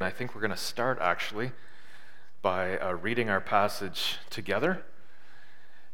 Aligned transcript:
I 0.00 0.10
think 0.10 0.32
we're 0.32 0.40
going 0.40 0.52
to 0.52 0.56
start 0.56 1.00
actually 1.00 1.50
by 2.40 2.78
uh, 2.78 2.92
reading 2.92 3.28
our 3.28 3.40
passage 3.40 4.18
together. 4.30 4.84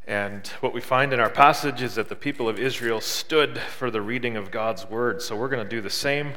And 0.06 0.46
what 0.60 0.74
we 0.74 0.82
find 0.82 1.14
in 1.14 1.20
our 1.20 1.30
passage 1.30 1.80
is 1.80 1.94
that 1.94 2.10
the 2.10 2.14
people 2.14 2.46
of 2.46 2.58
Israel 2.58 3.00
stood 3.00 3.56
for 3.58 3.90
the 3.90 4.02
reading 4.02 4.36
of 4.36 4.50
God's 4.50 4.84
word. 4.90 5.22
So 5.22 5.34
we're 5.34 5.48
going 5.48 5.64
to 5.64 5.76
do 5.76 5.80
the 5.80 5.88
same. 5.88 6.32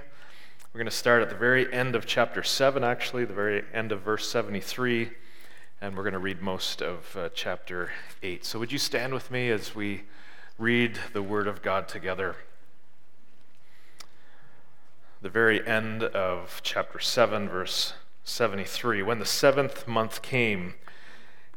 We're 0.74 0.78
going 0.80 0.86
to 0.86 0.96
start 0.96 1.22
at 1.22 1.30
the 1.30 1.36
very 1.36 1.72
end 1.74 1.94
of 1.94 2.06
chapter 2.06 2.42
7, 2.42 2.86
actually, 2.86 3.26
the 3.26 3.34
very 3.34 3.66
end 3.74 3.92
of 3.92 4.00
verse 4.00 4.32
73, 4.32 5.10
and 5.82 5.98
we're 5.98 6.04
going 6.04 6.14
to 6.14 6.20
read 6.20 6.42
most 6.42 6.82
of 6.82 7.18
uh, 7.18 7.28
chapter 7.36 7.92
8. 8.24 8.46
So 8.46 8.60
would 8.60 8.72
you 8.72 8.78
stand 8.78 9.14
with 9.14 9.30
me 9.30 9.50
as 9.50 9.76
we 9.76 10.04
read 10.58 10.98
the 11.12 11.22
word 11.22 11.48
of 11.48 11.62
God 11.62 11.90
together? 11.90 12.38
The 15.22 15.30
very 15.30 15.66
end 15.68 16.04
of 16.04 16.62
chapter 16.64 17.00
7, 17.00 17.50
verse 17.50 17.94
73. 18.24 19.02
When 19.02 19.18
the 19.18 19.26
seventh 19.26 19.88
month 19.88 20.22
came, 20.22 20.76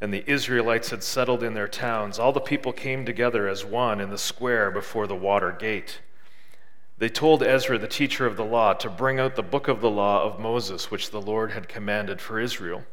and 0.01 0.15
the 0.15 0.29
Israelites 0.31 0.91
had 0.91 1.03
settled 1.03 1.43
in 1.43 1.53
their 1.53 1.69
towns, 1.69 2.19
all 2.19 2.33
the 2.33 2.41
people 2.41 2.73
came 2.73 3.05
together 3.05 3.49
as 3.49 3.65
one 3.65 4.01
in 4.01 4.09
the 4.09 4.17
square 4.17 4.71
before 4.71 5.07
the 5.07 5.15
water 5.15 5.53
gate. 5.53 6.01
They 6.97 7.11
told 7.11 7.43
Ezra, 7.43 7.79
the 7.79 7.87
teacher 7.87 8.25
of 8.25 8.37
the 8.37 8.45
law, 8.45 8.73
to 8.75 8.89
bring 8.89 9.21
out 9.21 9.37
the 9.37 9.43
book 9.43 9.69
of 9.69 9.83
the 9.83 9.91
law 9.91 10.25
of 10.25 10.41
Moses, 10.41 10.91
which 10.91 11.11
the 11.11 11.21
Lord 11.21 11.53
had 11.53 11.69
commanded 11.69 12.21
for 12.21 12.41
Israel. 12.41 12.85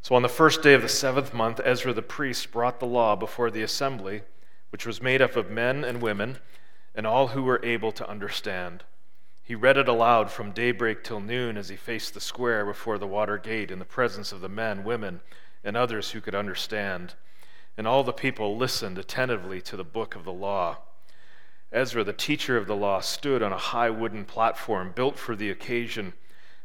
So 0.00 0.14
on 0.14 0.22
the 0.22 0.28
first 0.28 0.62
day 0.62 0.74
of 0.74 0.82
the 0.82 0.88
seventh 0.88 1.34
month, 1.34 1.60
Ezra 1.64 1.92
the 1.92 2.02
priest 2.02 2.52
brought 2.52 2.78
the 2.78 2.86
law 2.86 3.16
before 3.16 3.50
the 3.50 3.62
assembly, 3.62 4.22
which 4.70 4.86
was 4.86 5.02
made 5.02 5.20
up 5.20 5.34
of 5.34 5.50
men 5.50 5.82
and 5.82 6.00
women, 6.00 6.38
and 6.94 7.04
all 7.04 7.28
who 7.28 7.42
were 7.42 7.64
able 7.64 7.90
to 7.92 8.08
understand. 8.08 8.84
He 9.44 9.54
read 9.54 9.76
it 9.76 9.88
aloud 9.88 10.30
from 10.30 10.52
daybreak 10.52 11.02
till 11.02 11.20
noon 11.20 11.56
as 11.56 11.68
he 11.68 11.76
faced 11.76 12.14
the 12.14 12.20
square 12.20 12.64
before 12.64 12.98
the 12.98 13.06
water 13.06 13.38
gate 13.38 13.70
in 13.70 13.78
the 13.80 13.84
presence 13.84 14.30
of 14.30 14.40
the 14.40 14.48
men, 14.48 14.84
women, 14.84 15.20
and 15.64 15.76
others 15.76 16.10
who 16.10 16.20
could 16.20 16.34
understand. 16.34 17.14
And 17.76 17.86
all 17.86 18.04
the 18.04 18.12
people 18.12 18.56
listened 18.56 18.98
attentively 18.98 19.60
to 19.62 19.76
the 19.76 19.84
book 19.84 20.14
of 20.14 20.24
the 20.24 20.32
law. 20.32 20.78
Ezra, 21.72 22.04
the 22.04 22.12
teacher 22.12 22.56
of 22.56 22.66
the 22.66 22.76
law, 22.76 23.00
stood 23.00 23.42
on 23.42 23.52
a 23.52 23.58
high 23.58 23.90
wooden 23.90 24.24
platform 24.24 24.92
built 24.94 25.18
for 25.18 25.34
the 25.34 25.50
occasion. 25.50 26.12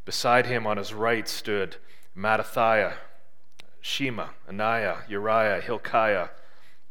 Beside 0.05 0.45
him 0.45 0.67
on 0.67 0.77
his 0.77 0.93
right 0.93 1.27
stood 1.27 1.77
Mattithiah, 2.15 2.93
Shema, 3.81 4.27
Ananiah, 4.49 4.97
Uriah, 5.07 5.61
Hilkiah, 5.61 6.29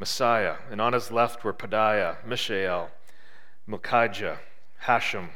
Maaseiah, 0.01 0.57
and 0.71 0.81
on 0.81 0.95
his 0.95 1.11
left 1.11 1.45
were 1.45 1.53
Pedaiah, 1.53 2.25
Mishael, 2.25 2.91
Malchijah, 3.69 4.39
Hashum, 4.85 5.29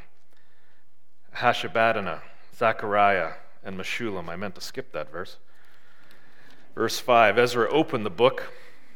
Hashbaddanah, 1.35 2.21
Zechariah, 2.55 3.33
and 3.63 3.77
Meshullam. 3.77 4.29
I 4.29 4.35
meant 4.35 4.55
to 4.55 4.61
skip 4.61 4.91
that 4.91 5.11
verse. 5.11 5.37
Verse 6.75 6.99
5 6.99 7.37
Ezra 7.37 7.69
opened 7.71 8.05
the 8.05 8.09
book. 8.09 8.51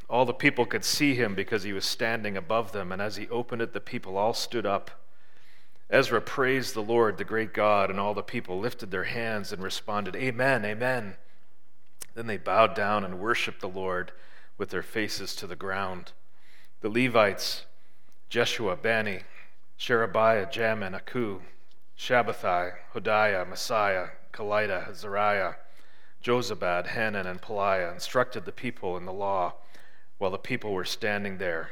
All 0.09 0.25
the 0.25 0.33
people 0.33 0.65
could 0.65 0.85
see 0.85 1.15
him 1.15 1.33
because 1.33 1.63
he 1.63 1.73
was 1.73 1.85
standing 1.85 2.37
above 2.37 2.71
them, 2.71 2.91
and 2.91 3.01
as 3.01 3.15
he 3.15 3.27
opened 3.29 3.61
it, 3.61 3.73
the 3.73 3.79
people 3.79 4.17
all 4.17 4.33
stood 4.33 4.65
up. 4.65 4.91
Ezra 5.89 6.21
praised 6.21 6.73
the 6.73 6.83
Lord, 6.83 7.17
the 7.17 7.23
great 7.23 7.53
God, 7.53 7.89
and 7.89 7.99
all 7.99 8.13
the 8.13 8.23
people 8.23 8.59
lifted 8.59 8.91
their 8.91 9.05
hands 9.05 9.51
and 9.51 9.63
responded, 9.63 10.15
Amen, 10.15 10.63
Amen. 10.65 11.15
Then 12.13 12.27
they 12.27 12.37
bowed 12.37 12.75
down 12.75 13.03
and 13.03 13.19
worshiped 13.19 13.61
the 13.61 13.67
Lord 13.67 14.11
with 14.57 14.69
their 14.69 14.81
faces 14.81 15.35
to 15.35 15.47
the 15.47 15.55
ground. 15.55 16.13
The 16.81 16.89
Levites, 16.89 17.65
Jeshua, 18.29 18.75
Bani, 18.75 19.21
Sherebiah, 19.77 20.47
Jamin, 20.47 20.95
Aku, 20.95 21.41
Shabbethai, 21.97 22.73
Hodiah, 22.93 23.47
Maaseiah, 23.47 24.11
Kelita, 24.33 24.89
Azariah, 24.89 25.55
Jozabad, 26.23 26.87
Hanan, 26.87 27.25
and 27.25 27.41
Pelaiah 27.41 27.93
instructed 27.93 28.45
the 28.45 28.51
people 28.51 28.97
in 28.97 29.05
the 29.05 29.13
law 29.13 29.53
while 30.17 30.31
the 30.31 30.37
people 30.37 30.73
were 30.73 30.85
standing 30.85 31.37
there. 31.37 31.71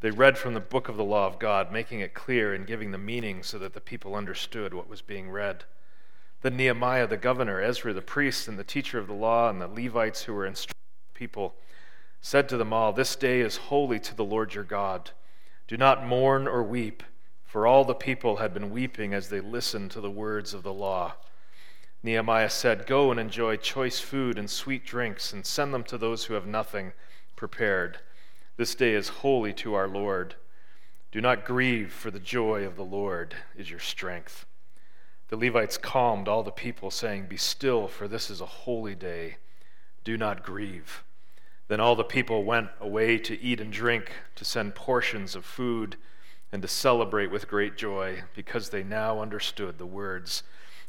They 0.00 0.10
read 0.10 0.38
from 0.38 0.54
the 0.54 0.60
book 0.60 0.88
of 0.88 0.96
the 0.96 1.04
law 1.04 1.26
of 1.26 1.38
God, 1.38 1.70
making 1.70 2.00
it 2.00 2.14
clear 2.14 2.54
and 2.54 2.66
giving 2.66 2.90
the 2.90 2.98
meaning 2.98 3.42
so 3.42 3.58
that 3.58 3.72
the 3.72 3.80
people 3.80 4.14
understood 4.14 4.74
what 4.74 4.88
was 4.88 5.02
being 5.02 5.30
read. 5.30 5.64
Then 6.40 6.56
Nehemiah 6.56 7.06
the 7.06 7.16
governor, 7.16 7.60
Ezra 7.60 7.92
the 7.92 8.02
priest, 8.02 8.48
and 8.48 8.58
the 8.58 8.64
teacher 8.64 8.98
of 8.98 9.06
the 9.06 9.12
law, 9.12 9.48
and 9.48 9.60
the 9.60 9.68
Levites 9.68 10.22
who 10.22 10.34
were 10.34 10.46
instructing 10.46 10.74
the 11.12 11.18
people 11.18 11.54
said 12.20 12.48
to 12.48 12.56
them 12.56 12.72
all, 12.72 12.92
This 12.92 13.14
day 13.14 13.40
is 13.40 13.56
holy 13.56 14.00
to 14.00 14.14
the 14.14 14.24
Lord 14.24 14.54
your 14.54 14.64
God. 14.64 15.10
Do 15.68 15.76
not 15.76 16.06
mourn 16.06 16.48
or 16.48 16.62
weep 16.62 17.02
for 17.52 17.66
all 17.66 17.84
the 17.84 17.94
people 17.94 18.36
had 18.36 18.54
been 18.54 18.70
weeping 18.70 19.12
as 19.12 19.28
they 19.28 19.38
listened 19.38 19.90
to 19.90 20.00
the 20.00 20.10
words 20.10 20.54
of 20.54 20.62
the 20.62 20.72
law. 20.72 21.12
Nehemiah 22.02 22.48
said, 22.48 22.86
Go 22.86 23.10
and 23.10 23.20
enjoy 23.20 23.58
choice 23.58 24.00
food 24.00 24.38
and 24.38 24.48
sweet 24.48 24.86
drinks, 24.86 25.34
and 25.34 25.44
send 25.44 25.74
them 25.74 25.84
to 25.84 25.98
those 25.98 26.24
who 26.24 26.32
have 26.32 26.46
nothing 26.46 26.94
prepared. 27.36 27.98
This 28.56 28.74
day 28.74 28.94
is 28.94 29.08
holy 29.20 29.52
to 29.52 29.74
our 29.74 29.86
Lord. 29.86 30.36
Do 31.10 31.20
not 31.20 31.44
grieve, 31.44 31.92
for 31.92 32.10
the 32.10 32.18
joy 32.18 32.64
of 32.64 32.76
the 32.76 32.86
Lord 32.86 33.34
is 33.54 33.68
your 33.68 33.80
strength. 33.80 34.46
The 35.28 35.36
Levites 35.36 35.76
calmed 35.76 36.28
all 36.28 36.42
the 36.42 36.50
people, 36.50 36.90
saying, 36.90 37.26
Be 37.26 37.36
still, 37.36 37.86
for 37.86 38.08
this 38.08 38.30
is 38.30 38.40
a 38.40 38.46
holy 38.46 38.94
day. 38.94 39.36
Do 40.04 40.16
not 40.16 40.42
grieve. 40.42 41.04
Then 41.68 41.80
all 41.80 41.96
the 41.96 42.02
people 42.02 42.44
went 42.44 42.70
away 42.80 43.18
to 43.18 43.38
eat 43.42 43.60
and 43.60 43.70
drink, 43.70 44.10
to 44.36 44.44
send 44.46 44.74
portions 44.74 45.36
of 45.36 45.44
food 45.44 45.98
and 46.52 46.60
to 46.60 46.68
celebrate 46.68 47.30
with 47.30 47.48
great 47.48 47.76
joy 47.76 48.22
because 48.36 48.68
they 48.68 48.82
now 48.82 49.20
understood 49.20 49.78
the 49.78 49.86
words 49.86 50.42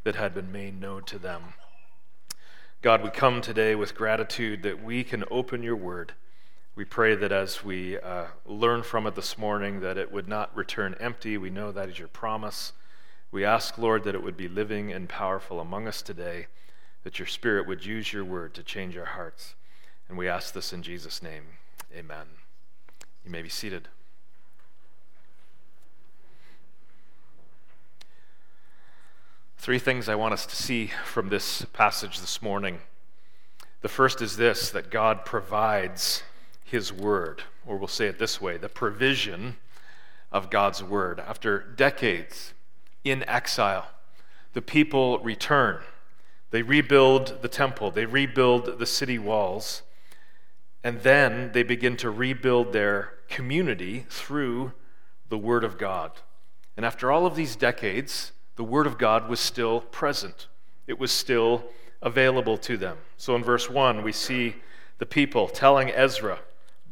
that 0.03 0.15
had 0.15 0.35
been 0.35 0.51
made 0.51 0.79
known 0.79 1.03
to 1.05 1.17
them. 1.17 1.53
God, 2.81 3.01
we 3.01 3.09
come 3.09 3.39
today 3.39 3.73
with 3.73 3.95
gratitude 3.95 4.61
that 4.63 4.83
we 4.83 5.05
can 5.05 5.23
open 5.31 5.63
your 5.63 5.77
word. 5.77 6.13
We 6.75 6.83
pray 6.83 7.15
that 7.15 7.31
as 7.31 7.63
we 7.63 7.97
uh, 7.97 8.25
learn 8.45 8.83
from 8.83 9.07
it 9.07 9.15
this 9.15 9.37
morning, 9.37 9.79
that 9.79 9.97
it 9.97 10.11
would 10.11 10.27
not 10.27 10.53
return 10.53 10.95
empty. 10.99 11.37
We 11.37 11.49
know 11.49 11.71
that 11.71 11.87
is 11.87 11.97
your 11.97 12.09
promise. 12.09 12.73
We 13.31 13.45
ask, 13.45 13.77
Lord, 13.77 14.03
that 14.03 14.15
it 14.15 14.23
would 14.23 14.35
be 14.35 14.49
living 14.49 14.91
and 14.91 15.07
powerful 15.07 15.61
among 15.61 15.87
us 15.87 16.01
today, 16.01 16.47
that 17.03 17.19
your 17.19 17.27
Spirit 17.27 17.67
would 17.67 17.85
use 17.85 18.11
your 18.11 18.25
word 18.25 18.53
to 18.55 18.63
change 18.63 18.97
our 18.97 19.05
hearts. 19.05 19.55
And 20.09 20.17
we 20.17 20.27
ask 20.27 20.53
this 20.53 20.73
in 20.73 20.83
Jesus' 20.83 21.23
name. 21.23 21.43
Amen. 21.95 22.25
You 23.23 23.31
may 23.31 23.41
be 23.41 23.49
seated. 23.49 23.87
Three 29.63 29.79
things 29.79 30.09
I 30.09 30.15
want 30.15 30.33
us 30.33 30.45
to 30.47 30.57
see 30.57 30.91
from 31.05 31.29
this 31.29 31.63
passage 31.71 32.19
this 32.19 32.41
morning. 32.41 32.79
The 33.79 33.87
first 33.87 34.21
is 34.21 34.35
this 34.35 34.69
that 34.71 34.91
God 34.91 35.23
provides 35.23 36.21
His 36.65 36.91
word, 36.91 37.43
or 37.65 37.77
we'll 37.77 37.87
say 37.87 38.07
it 38.07 38.19
this 38.19 38.41
way 38.41 38.57
the 38.57 38.67
provision 38.67 39.55
of 40.33 40.49
God's 40.49 40.83
word. 40.83 41.21
After 41.21 41.59
decades 41.59 42.53
in 43.05 43.23
exile, 43.23 43.87
the 44.51 44.61
people 44.61 45.19
return. 45.19 45.79
They 46.51 46.61
rebuild 46.61 47.41
the 47.41 47.47
temple, 47.47 47.89
they 47.89 48.05
rebuild 48.05 48.79
the 48.79 48.85
city 48.85 49.17
walls, 49.17 49.81
and 50.83 51.03
then 51.03 51.53
they 51.53 51.63
begin 51.63 51.95
to 51.95 52.09
rebuild 52.09 52.73
their 52.73 53.13
community 53.29 54.07
through 54.09 54.73
the 55.29 55.37
Word 55.37 55.63
of 55.63 55.77
God. 55.77 56.11
And 56.75 56.85
after 56.85 57.09
all 57.09 57.25
of 57.25 57.37
these 57.37 57.55
decades, 57.55 58.33
the 58.55 58.63
Word 58.63 58.87
of 58.87 58.97
God 58.97 59.29
was 59.29 59.39
still 59.39 59.81
present, 59.81 60.47
it 60.87 60.99
was 60.99 61.11
still 61.11 61.63
available 62.01 62.57
to 62.57 62.77
them. 62.77 62.97
So 63.17 63.35
in 63.35 63.43
verse 63.43 63.69
1, 63.69 64.03
we 64.03 64.11
see 64.11 64.55
the 64.97 65.05
people 65.05 65.47
telling 65.47 65.89
Ezra, 65.89 66.39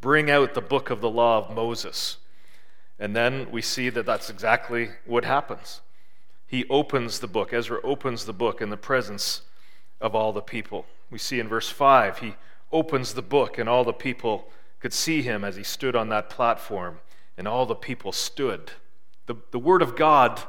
Bring 0.00 0.32
out 0.32 0.54
the 0.54 0.60
book 0.60 0.90
of 0.90 1.00
the 1.00 1.08
law 1.08 1.38
of 1.38 1.54
Moses. 1.54 2.16
And 2.98 3.14
then 3.14 3.50
we 3.52 3.62
see 3.62 3.88
that 3.88 4.04
that's 4.04 4.30
exactly 4.30 4.90
what 5.06 5.24
happens. 5.24 5.80
He 6.44 6.66
opens 6.68 7.20
the 7.20 7.28
book, 7.28 7.52
Ezra 7.52 7.80
opens 7.84 8.24
the 8.24 8.32
book 8.32 8.60
in 8.60 8.68
the 8.68 8.76
presence 8.76 9.42
of 10.00 10.16
all 10.16 10.32
the 10.32 10.42
people. 10.42 10.86
We 11.08 11.18
see 11.18 11.38
in 11.38 11.48
verse 11.48 11.68
5, 11.68 12.18
he 12.18 12.34
opens 12.72 13.14
the 13.14 13.22
book, 13.22 13.58
and 13.58 13.68
all 13.68 13.84
the 13.84 13.92
people 13.92 14.48
could 14.80 14.92
see 14.92 15.22
him 15.22 15.44
as 15.44 15.54
he 15.54 15.62
stood 15.62 15.94
on 15.94 16.08
that 16.08 16.28
platform, 16.28 16.98
and 17.38 17.46
all 17.46 17.64
the 17.64 17.76
people 17.76 18.10
stood. 18.10 18.72
The, 19.26 19.36
the 19.52 19.58
Word 19.58 19.82
of 19.82 19.94
God 19.94 20.42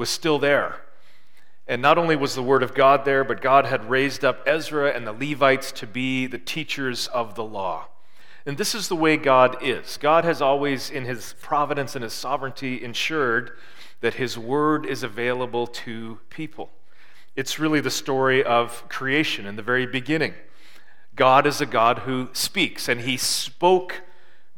was 0.00 0.08
still 0.08 0.38
there. 0.38 0.80
And 1.68 1.82
not 1.82 1.98
only 1.98 2.16
was 2.16 2.34
the 2.34 2.42
Word 2.42 2.62
of 2.62 2.74
God 2.74 3.04
there, 3.04 3.22
but 3.22 3.42
God 3.42 3.66
had 3.66 3.90
raised 3.90 4.24
up 4.24 4.42
Ezra 4.46 4.92
and 4.92 5.06
the 5.06 5.12
Levites 5.12 5.70
to 5.72 5.86
be 5.86 6.26
the 6.26 6.38
teachers 6.38 7.06
of 7.08 7.34
the 7.34 7.44
law. 7.44 7.88
And 8.46 8.56
this 8.56 8.74
is 8.74 8.88
the 8.88 8.96
way 8.96 9.18
God 9.18 9.58
is. 9.60 9.98
God 9.98 10.24
has 10.24 10.40
always, 10.40 10.88
in 10.88 11.04
His 11.04 11.34
providence 11.42 11.94
and 11.94 12.02
His 12.02 12.14
sovereignty, 12.14 12.82
ensured 12.82 13.52
that 14.00 14.14
His 14.14 14.38
Word 14.38 14.86
is 14.86 15.02
available 15.02 15.66
to 15.66 16.18
people. 16.30 16.70
It's 17.36 17.58
really 17.58 17.82
the 17.82 17.90
story 17.90 18.42
of 18.42 18.88
creation 18.88 19.44
in 19.44 19.56
the 19.56 19.62
very 19.62 19.84
beginning. 19.86 20.32
God 21.14 21.46
is 21.46 21.60
a 21.60 21.66
God 21.66 22.00
who 22.00 22.30
speaks, 22.32 22.88
and 22.88 23.02
He 23.02 23.18
spoke 23.18 24.00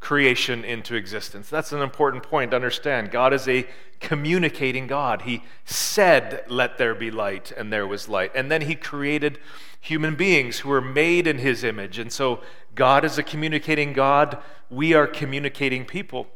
creation 0.02 0.64
into 0.64 0.96
existence. 0.96 1.48
That's 1.48 1.72
an 1.72 1.80
important 1.80 2.24
point 2.24 2.50
to 2.50 2.56
understand. 2.56 3.12
God 3.12 3.32
is 3.32 3.46
a 3.46 3.68
communicating 4.00 4.88
God. 4.88 5.22
He 5.22 5.44
said, 5.64 6.44
Let 6.48 6.76
there 6.76 6.94
be 6.94 7.12
light, 7.12 7.52
and 7.56 7.72
there 7.72 7.86
was 7.86 8.08
light. 8.08 8.32
And 8.34 8.50
then 8.50 8.62
He 8.62 8.74
created 8.74 9.38
human 9.80 10.16
beings 10.16 10.58
who 10.58 10.70
were 10.70 10.80
made 10.80 11.28
in 11.28 11.38
His 11.38 11.62
image. 11.62 12.00
And 12.00 12.12
so 12.12 12.40
God 12.74 13.04
is 13.04 13.16
a 13.16 13.22
communicating 13.22 13.92
God. 13.92 14.38
We 14.68 14.92
are 14.92 15.06
communicating 15.06 15.84
people. 15.84 16.26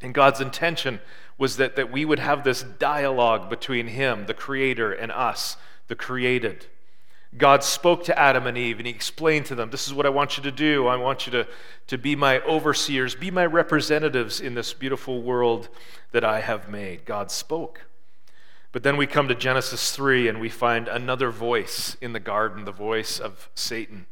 And 0.00 0.14
God's 0.14 0.40
intention 0.40 0.98
was 1.36 1.58
that, 1.58 1.76
that 1.76 1.92
we 1.92 2.06
would 2.06 2.20
have 2.20 2.42
this 2.42 2.62
dialogue 2.62 3.50
between 3.50 3.88
Him, 3.88 4.24
the 4.26 4.34
Creator, 4.34 4.92
and 4.94 5.12
us, 5.12 5.58
the 5.88 5.94
created. 5.94 6.68
God 7.36 7.64
spoke 7.64 8.04
to 8.04 8.18
Adam 8.18 8.46
and 8.46 8.56
Eve 8.56 8.78
and 8.78 8.86
he 8.86 8.92
explained 8.92 9.46
to 9.46 9.54
them, 9.54 9.70
This 9.70 9.86
is 9.86 9.94
what 9.94 10.06
I 10.06 10.10
want 10.10 10.36
you 10.36 10.42
to 10.44 10.52
do. 10.52 10.86
I 10.86 10.96
want 10.96 11.26
you 11.26 11.32
to, 11.32 11.48
to 11.88 11.98
be 11.98 12.14
my 12.14 12.40
overseers, 12.42 13.14
be 13.14 13.30
my 13.30 13.44
representatives 13.44 14.40
in 14.40 14.54
this 14.54 14.72
beautiful 14.72 15.22
world 15.22 15.68
that 16.12 16.24
I 16.24 16.40
have 16.40 16.68
made. 16.68 17.04
God 17.04 17.30
spoke. 17.30 17.86
But 18.70 18.82
then 18.82 18.96
we 18.96 19.06
come 19.06 19.28
to 19.28 19.34
Genesis 19.34 19.92
3 19.92 20.28
and 20.28 20.40
we 20.40 20.48
find 20.48 20.86
another 20.86 21.30
voice 21.30 21.96
in 22.00 22.12
the 22.12 22.20
garden, 22.20 22.64
the 22.64 22.72
voice 22.72 23.18
of 23.18 23.48
Satan. 23.54 24.06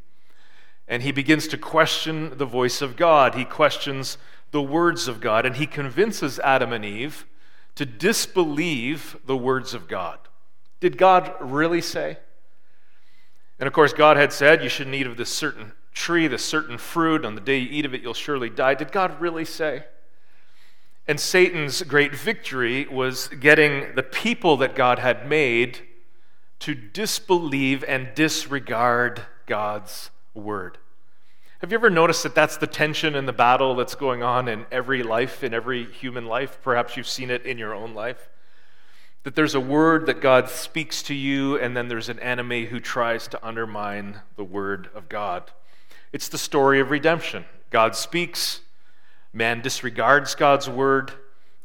And 0.87 1.03
he 1.03 1.11
begins 1.11 1.47
to 1.47 1.57
question 1.57 2.37
the 2.37 2.45
voice 2.45 2.81
of 2.81 2.97
God. 2.97 3.35
He 3.35 3.45
questions 3.45 4.17
the 4.51 4.61
words 4.61 5.07
of 5.07 5.21
God 5.21 5.45
and 5.45 5.55
he 5.55 5.65
convinces 5.65 6.39
Adam 6.39 6.73
and 6.73 6.83
Eve 6.83 7.25
to 7.75 7.85
disbelieve 7.85 9.17
the 9.25 9.37
words 9.37 9.73
of 9.73 9.87
God. 9.87 10.19
Did 10.79 10.97
God 10.97 11.33
really 11.39 11.81
say? 11.81 12.17
And 13.63 13.67
of 13.69 13.71
course, 13.71 13.93
God 13.93 14.17
had 14.17 14.33
said, 14.33 14.61
You 14.61 14.67
shouldn't 14.67 14.93
eat 14.93 15.07
of 15.07 15.15
this 15.15 15.29
certain 15.29 15.71
tree, 15.93 16.27
this 16.27 16.43
certain 16.43 16.77
fruit. 16.77 17.23
On 17.23 17.33
the 17.33 17.39
day 17.39 17.59
you 17.59 17.69
eat 17.71 17.85
of 17.85 17.93
it, 17.93 18.01
you'll 18.01 18.13
surely 18.13 18.49
die. 18.49 18.73
Did 18.73 18.91
God 18.91 19.21
really 19.21 19.45
say? 19.45 19.85
And 21.07 21.17
Satan's 21.17 21.81
great 21.83 22.13
victory 22.13 22.85
was 22.91 23.29
getting 23.29 23.95
the 23.95 24.03
people 24.03 24.57
that 24.57 24.75
God 24.75 24.99
had 24.99 25.29
made 25.29 25.79
to 26.59 26.75
disbelieve 26.75 27.85
and 27.87 28.09
disregard 28.15 29.21
God's 29.45 30.11
word. 30.33 30.77
Have 31.59 31.71
you 31.71 31.77
ever 31.77 31.89
noticed 31.89 32.23
that 32.23 32.35
that's 32.35 32.57
the 32.57 32.67
tension 32.67 33.15
and 33.15 33.29
the 33.29 33.31
battle 33.31 33.75
that's 33.75 33.95
going 33.95 34.23
on 34.23 34.49
in 34.49 34.65
every 34.73 35.03
life, 35.03 35.41
in 35.41 35.53
every 35.53 35.89
human 35.89 36.25
life? 36.25 36.59
Perhaps 36.61 36.97
you've 36.97 37.07
seen 37.07 37.31
it 37.31 37.45
in 37.45 37.57
your 37.57 37.73
own 37.73 37.93
life. 37.93 38.27
That 39.23 39.35
there's 39.35 39.55
a 39.55 39.59
word 39.59 40.05
that 40.07 40.21
God 40.21 40.49
speaks 40.49 41.01
to 41.03 41.13
you, 41.13 41.57
and 41.57 41.77
then 41.77 41.87
there's 41.87 42.09
an 42.09 42.19
enemy 42.19 42.65
who 42.65 42.79
tries 42.79 43.27
to 43.29 43.45
undermine 43.45 44.19
the 44.35 44.43
word 44.43 44.89
of 44.93 45.07
God. 45.07 45.51
It's 46.11 46.27
the 46.27 46.37
story 46.37 46.79
of 46.79 46.91
redemption. 46.91 47.45
God 47.69 47.95
speaks, 47.95 48.59
man 49.31 49.61
disregards 49.61 50.35
God's 50.35 50.69
word, 50.69 51.13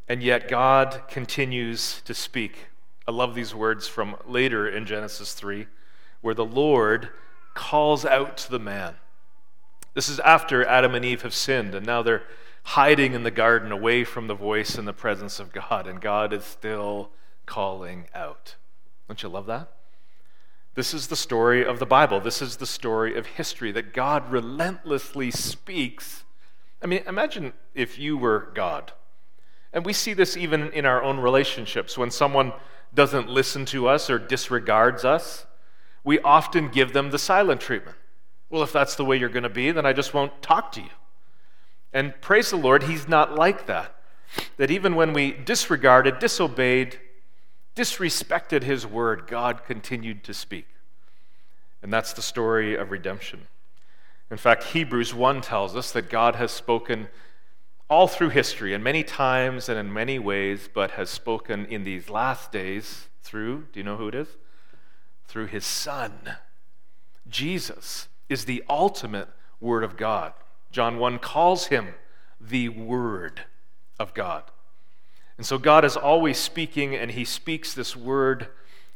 and 0.07 0.23
yet 0.23 0.47
God 0.47 1.03
continues 1.07 2.01
to 2.05 2.13
speak. 2.13 2.67
I 3.07 3.11
love 3.11 3.35
these 3.35 3.53
words 3.53 3.87
from 3.87 4.15
later 4.25 4.67
in 4.67 4.85
Genesis 4.85 5.33
3, 5.33 5.67
where 6.21 6.33
the 6.33 6.45
Lord 6.45 7.09
calls 7.53 8.05
out 8.05 8.37
to 8.37 8.51
the 8.51 8.59
man. 8.59 8.95
This 9.93 10.07
is 10.07 10.19
after 10.21 10.65
Adam 10.65 10.95
and 10.95 11.03
Eve 11.03 11.23
have 11.23 11.33
sinned, 11.33 11.75
and 11.75 11.85
now 11.85 12.01
they're 12.01 12.23
hiding 12.63 13.13
in 13.13 13.23
the 13.23 13.31
garden 13.31 13.71
away 13.71 14.03
from 14.03 14.27
the 14.27 14.33
voice 14.33 14.77
and 14.77 14.87
the 14.87 14.93
presence 14.93 15.39
of 15.39 15.51
God, 15.51 15.87
and 15.87 15.99
God 15.99 16.31
is 16.31 16.45
still 16.45 17.09
calling 17.49 18.05
out. 18.13 18.55
Don't 19.07 19.23
you 19.23 19.27
love 19.27 19.47
that? 19.47 19.71
This 20.75 20.93
is 20.93 21.07
the 21.07 21.15
story 21.15 21.65
of 21.65 21.79
the 21.79 21.85
Bible. 21.85 22.21
This 22.21 22.43
is 22.43 22.57
the 22.57 22.67
story 22.67 23.17
of 23.17 23.25
history 23.25 23.71
that 23.71 23.91
God 23.91 24.31
relentlessly 24.31 25.31
speaks. 25.31 26.23
I 26.81 26.85
mean, 26.85 27.01
imagine 27.07 27.53
if 27.73 27.97
you 27.97 28.17
were 28.17 28.51
God. 28.53 28.93
And 29.73 29.83
we 29.83 29.93
see 29.93 30.13
this 30.13 30.37
even 30.37 30.71
in 30.73 30.85
our 30.85 31.03
own 31.03 31.19
relationships. 31.19 31.97
When 31.97 32.11
someone 32.11 32.53
doesn't 32.93 33.27
listen 33.27 33.65
to 33.65 33.87
us 33.87 34.11
or 34.11 34.19
disregards 34.19 35.03
us, 35.03 35.47
we 36.03 36.19
often 36.19 36.69
give 36.69 36.93
them 36.93 37.09
the 37.09 37.19
silent 37.19 37.61
treatment. 37.61 37.97
Well, 38.51 38.61
if 38.61 38.71
that's 38.71 38.95
the 38.95 39.05
way 39.05 39.17
you're 39.17 39.27
going 39.27 39.41
to 39.41 39.49
be, 39.49 39.71
then 39.71 39.87
I 39.87 39.93
just 39.93 40.13
won't 40.13 40.43
talk 40.43 40.71
to 40.73 40.81
you. 40.81 40.89
And 41.93 42.13
praise 42.21 42.51
the 42.51 42.57
Lord, 42.57 42.83
He's 42.83 43.07
not 43.07 43.33
like 43.33 43.65
that. 43.65 43.95
That 44.57 44.69
even 44.69 44.95
when 44.95 45.13
we 45.13 45.31
disregarded, 45.31 46.19
disobeyed, 46.19 46.99
disrespected 47.79 48.63
his 48.63 48.85
word, 48.85 49.25
God 49.25 49.63
continued 49.63 50.21
to 50.25 50.33
speak. 50.33 50.67
And 51.81 51.93
that's 51.93 52.11
the 52.11 52.21
story 52.21 52.75
of 52.75 52.91
redemption. 52.91 53.47
In 54.29 54.35
fact, 54.35 54.63
Hebrews 54.65 55.13
1 55.13 55.39
tells 55.39 55.77
us 55.77 55.93
that 55.93 56.09
God 56.09 56.35
has 56.35 56.51
spoken 56.51 57.07
all 57.89 58.07
through 58.07 58.29
history, 58.29 58.73
in 58.73 58.83
many 58.83 59.01
times 59.01 59.69
and 59.69 59.79
in 59.79 59.93
many 59.93 60.19
ways, 60.19 60.69
but 60.71 60.91
has 60.91 61.09
spoken 61.09 61.65
in 61.67 61.85
these 61.85 62.09
last 62.09 62.51
days 62.51 63.07
through, 63.23 63.65
do 63.71 63.79
you 63.79 63.83
know 63.85 63.95
who 63.95 64.09
it 64.09 64.15
is? 64.15 64.27
Through 65.25 65.47
his 65.47 65.65
Son. 65.65 66.35
Jesus 67.29 68.09
is 68.27 68.43
the 68.43 68.61
ultimate 68.69 69.29
Word 69.61 69.85
of 69.85 69.95
God. 69.95 70.33
John 70.69 70.99
1 70.99 71.17
calls 71.19 71.67
him 71.67 71.95
the 72.41 72.67
Word 72.67 73.43
of 73.97 74.13
God. 74.13 74.43
And 75.39 75.45
so 75.45 75.57
God 75.57 75.85
is 75.85 75.95
always 75.95 76.37
speaking, 76.37 76.93
and 76.93 77.11
he 77.11 77.23
speaks 77.23 77.73
this 77.73 77.95
word 77.95 78.49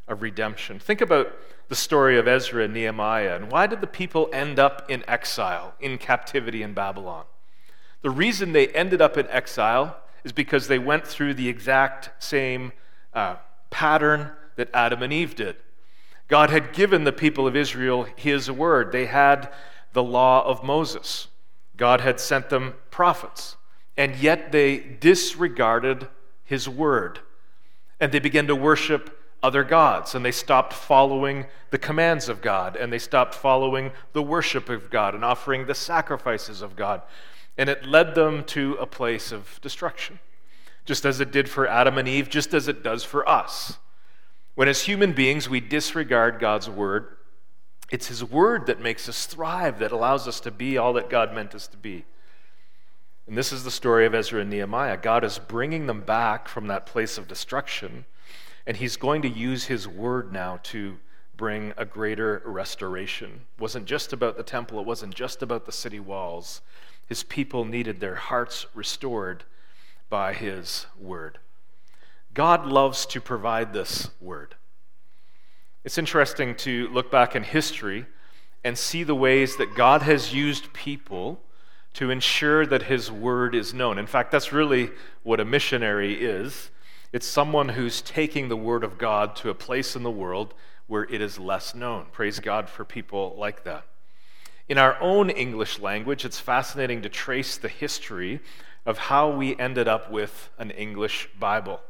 of 0.09 0.21
redemption. 0.21 0.77
Think 0.77 0.99
about 0.99 1.31
the 1.69 1.75
story 1.75 2.19
of 2.19 2.27
Ezra 2.27 2.65
and 2.65 2.73
Nehemiah, 2.73 3.37
and 3.37 3.49
why 3.49 3.65
did 3.65 3.79
the 3.79 3.87
people 3.87 4.29
end 4.33 4.59
up 4.59 4.91
in 4.91 5.05
exile, 5.07 5.73
in 5.79 5.97
captivity 5.97 6.61
in 6.61 6.73
Babylon? 6.73 7.23
The 8.01 8.09
reason 8.09 8.51
they 8.51 8.67
ended 8.67 9.01
up 9.01 9.17
in 9.17 9.25
exile 9.29 9.95
is 10.25 10.33
because 10.33 10.67
they 10.67 10.79
went 10.79 11.07
through 11.07 11.35
the 11.35 11.47
exact 11.47 12.21
same 12.21 12.73
uh, 13.13 13.37
pattern 13.69 14.31
that 14.57 14.69
Adam 14.73 15.01
and 15.01 15.13
Eve 15.13 15.35
did. 15.35 15.55
God 16.27 16.49
had 16.49 16.73
given 16.73 17.05
the 17.05 17.13
people 17.13 17.47
of 17.47 17.55
Israel 17.55 18.05
his 18.17 18.51
word. 18.51 18.91
They 18.91 19.05
had 19.05 19.49
the 19.93 20.03
law 20.03 20.45
of 20.45 20.61
Moses. 20.61 21.29
God 21.77 22.01
had 22.01 22.19
sent 22.19 22.49
them 22.49 22.73
prophets. 22.91 23.55
And 23.95 24.17
yet 24.17 24.51
they 24.51 24.79
disregarded 24.79 26.09
his 26.43 26.67
word. 26.67 27.19
And 27.99 28.11
they 28.11 28.19
began 28.19 28.47
to 28.47 28.55
worship 28.55 29.19
other 29.41 29.63
gods, 29.63 30.15
and 30.15 30.23
they 30.23 30.31
stopped 30.31 30.71
following 30.71 31.45
the 31.69 31.77
commands 31.77 32.29
of 32.29 32.41
God, 32.41 32.77
and 32.77 32.91
they 32.91 32.99
stopped 32.99 33.35
following 33.35 33.91
the 34.13 34.23
worship 34.23 34.69
of 34.69 34.89
God 34.89 35.13
and 35.13 35.25
offering 35.25 35.65
the 35.65 35.75
sacrifices 35.75 36.61
of 36.61 36.75
God. 36.77 37.01
And 37.57 37.69
it 37.69 37.85
led 37.85 38.15
them 38.15 38.45
to 38.45 38.75
a 38.75 38.85
place 38.85 39.31
of 39.31 39.59
destruction, 39.61 40.19
just 40.85 41.05
as 41.05 41.19
it 41.19 41.31
did 41.31 41.49
for 41.49 41.67
Adam 41.67 41.97
and 41.97 42.07
Eve, 42.07 42.29
just 42.29 42.53
as 42.53 42.67
it 42.67 42.83
does 42.83 43.03
for 43.03 43.27
us. 43.27 43.77
When, 44.55 44.67
as 44.67 44.83
human 44.83 45.13
beings, 45.13 45.49
we 45.49 45.59
disregard 45.59 46.39
God's 46.39 46.69
word, 46.69 47.17
it's 47.91 48.07
His 48.07 48.23
word 48.23 48.67
that 48.67 48.81
makes 48.81 49.09
us 49.09 49.25
thrive, 49.25 49.79
that 49.79 49.91
allows 49.91 50.27
us 50.27 50.39
to 50.41 50.51
be 50.51 50.77
all 50.77 50.93
that 50.93 51.09
God 51.09 51.33
meant 51.35 51.53
us 51.53 51.67
to 51.67 51.77
be. 51.77 52.05
And 53.27 53.37
this 53.37 53.53
is 53.53 53.63
the 53.63 53.71
story 53.71 54.05
of 54.05 54.13
Ezra 54.13 54.41
and 54.41 54.49
Nehemiah. 54.49 54.97
God 54.97 55.23
is 55.23 55.39
bringing 55.39 55.87
them 55.87 56.01
back 56.01 56.47
from 56.47 56.67
that 56.67 56.85
place 56.85 57.17
of 57.17 57.27
destruction, 57.27 58.05
and 58.67 58.77
He's 58.77 58.97
going 58.97 59.21
to 59.21 59.29
use 59.29 59.65
His 59.65 59.87
word 59.87 60.33
now 60.33 60.59
to 60.63 60.97
bring 61.37 61.73
a 61.77 61.85
greater 61.85 62.41
restoration. 62.45 63.41
It 63.57 63.61
wasn't 63.61 63.85
just 63.85 64.13
about 64.13 64.37
the 64.37 64.43
temple, 64.43 64.79
it 64.79 64.85
wasn't 64.85 65.15
just 65.15 65.41
about 65.41 65.65
the 65.65 65.71
city 65.71 65.99
walls. 65.99 66.61
His 67.07 67.23
people 67.23 67.65
needed 67.65 67.99
their 67.99 68.15
hearts 68.15 68.65
restored 68.73 69.43
by 70.09 70.33
His 70.33 70.85
word. 70.99 71.39
God 72.33 72.65
loves 72.65 73.05
to 73.07 73.21
provide 73.21 73.73
this 73.73 74.09
word. 74.19 74.55
It's 75.83 75.97
interesting 75.97 76.55
to 76.57 76.87
look 76.89 77.11
back 77.11 77.35
in 77.35 77.43
history 77.43 78.05
and 78.63 78.77
see 78.77 79.03
the 79.03 79.15
ways 79.15 79.57
that 79.57 79.75
God 79.75 80.01
has 80.01 80.33
used 80.33 80.73
people 80.73 81.41
to 81.93 82.09
ensure 82.09 82.65
that 82.65 82.83
his 82.83 83.11
word 83.11 83.53
is 83.53 83.73
known. 83.73 83.97
In 83.97 84.07
fact, 84.07 84.31
that's 84.31 84.51
really 84.51 84.91
what 85.23 85.39
a 85.39 85.45
missionary 85.45 86.15
is 86.15 86.69
it's 87.13 87.27
someone 87.27 87.69
who's 87.69 88.01
taking 88.01 88.49
the 88.49 88.57
word 88.57 88.83
of 88.83 88.97
God 88.97 89.35
to 89.37 89.51
a 89.51 89.53
place 89.53 89.95
in 89.95 90.01
the 90.01 90.09
world 90.09 90.55
where 90.87 91.03
it 91.03 91.21
is 91.21 91.37
less 91.37 91.75
known. 91.75 92.07
Praise 92.11 92.39
God 92.39 92.67
for 92.67 92.83
people 92.83 93.35
like 93.37 93.63
that. 93.65 93.85
In 94.67 94.79
our 94.79 94.99
own 94.99 95.29
English 95.29 95.77
language, 95.77 96.25
it's 96.25 96.39
fascinating 96.39 97.03
to 97.03 97.09
trace 97.09 97.55
the 97.55 97.67
history 97.67 98.39
of 98.83 98.97
how 98.97 99.29
we 99.29 99.55
ended 99.59 99.87
up 99.87 100.09
with 100.09 100.49
an 100.57 100.71
English 100.71 101.29
Bible. 101.39 101.81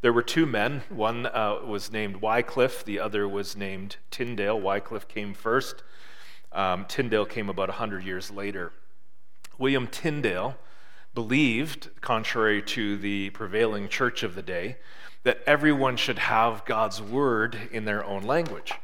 There 0.00 0.12
were 0.12 0.22
two 0.22 0.46
men. 0.46 0.82
One 0.88 1.26
uh, 1.26 1.60
was 1.64 1.92
named 1.92 2.16
Wycliffe, 2.16 2.84
the 2.84 2.98
other 2.98 3.28
was 3.28 3.56
named 3.56 3.96
Tyndale. 4.10 4.60
Wycliffe 4.60 5.06
came 5.06 5.32
first, 5.32 5.84
um, 6.50 6.86
Tyndale 6.86 7.26
came 7.26 7.48
about 7.48 7.68
100 7.68 8.02
years 8.02 8.32
later. 8.32 8.72
William 9.58 9.86
Tyndale 9.86 10.56
believed, 11.14 11.88
contrary 12.00 12.60
to 12.62 12.96
the 12.98 13.30
prevailing 13.30 13.88
church 13.88 14.22
of 14.22 14.34
the 14.34 14.42
day, 14.42 14.76
that 15.22 15.40
everyone 15.46 15.96
should 15.96 16.18
have 16.18 16.64
God's 16.64 17.00
word 17.00 17.56
in 17.72 17.84
their 17.84 18.04
own 18.04 18.22
language. 18.22 18.74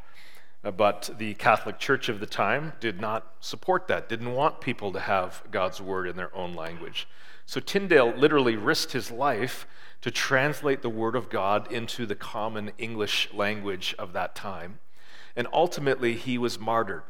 Uh, 0.64 0.70
but 0.70 1.10
the 1.18 1.34
Catholic 1.34 1.78
Church 1.78 2.08
of 2.08 2.20
the 2.20 2.26
time 2.26 2.72
did 2.80 3.00
not 3.00 3.34
support 3.40 3.86
that, 3.88 4.08
didn't 4.08 4.32
want 4.32 4.60
people 4.60 4.92
to 4.92 5.00
have 5.00 5.42
God's 5.50 5.80
word 5.80 6.08
in 6.08 6.16
their 6.16 6.34
own 6.34 6.54
language. 6.54 7.06
So 7.46 7.60
Tyndale 7.60 8.12
literally 8.16 8.56
risked 8.56 8.92
his 8.92 9.10
life 9.10 9.66
to 10.00 10.10
translate 10.10 10.82
the 10.82 10.88
word 10.88 11.14
of 11.14 11.30
God 11.30 11.70
into 11.70 12.06
the 12.06 12.14
common 12.14 12.72
English 12.78 13.28
language 13.32 13.94
of 13.98 14.12
that 14.12 14.34
time. 14.34 14.78
And 15.36 15.46
ultimately, 15.52 16.14
he 16.14 16.38
was 16.38 16.58
martyred. 16.58 17.02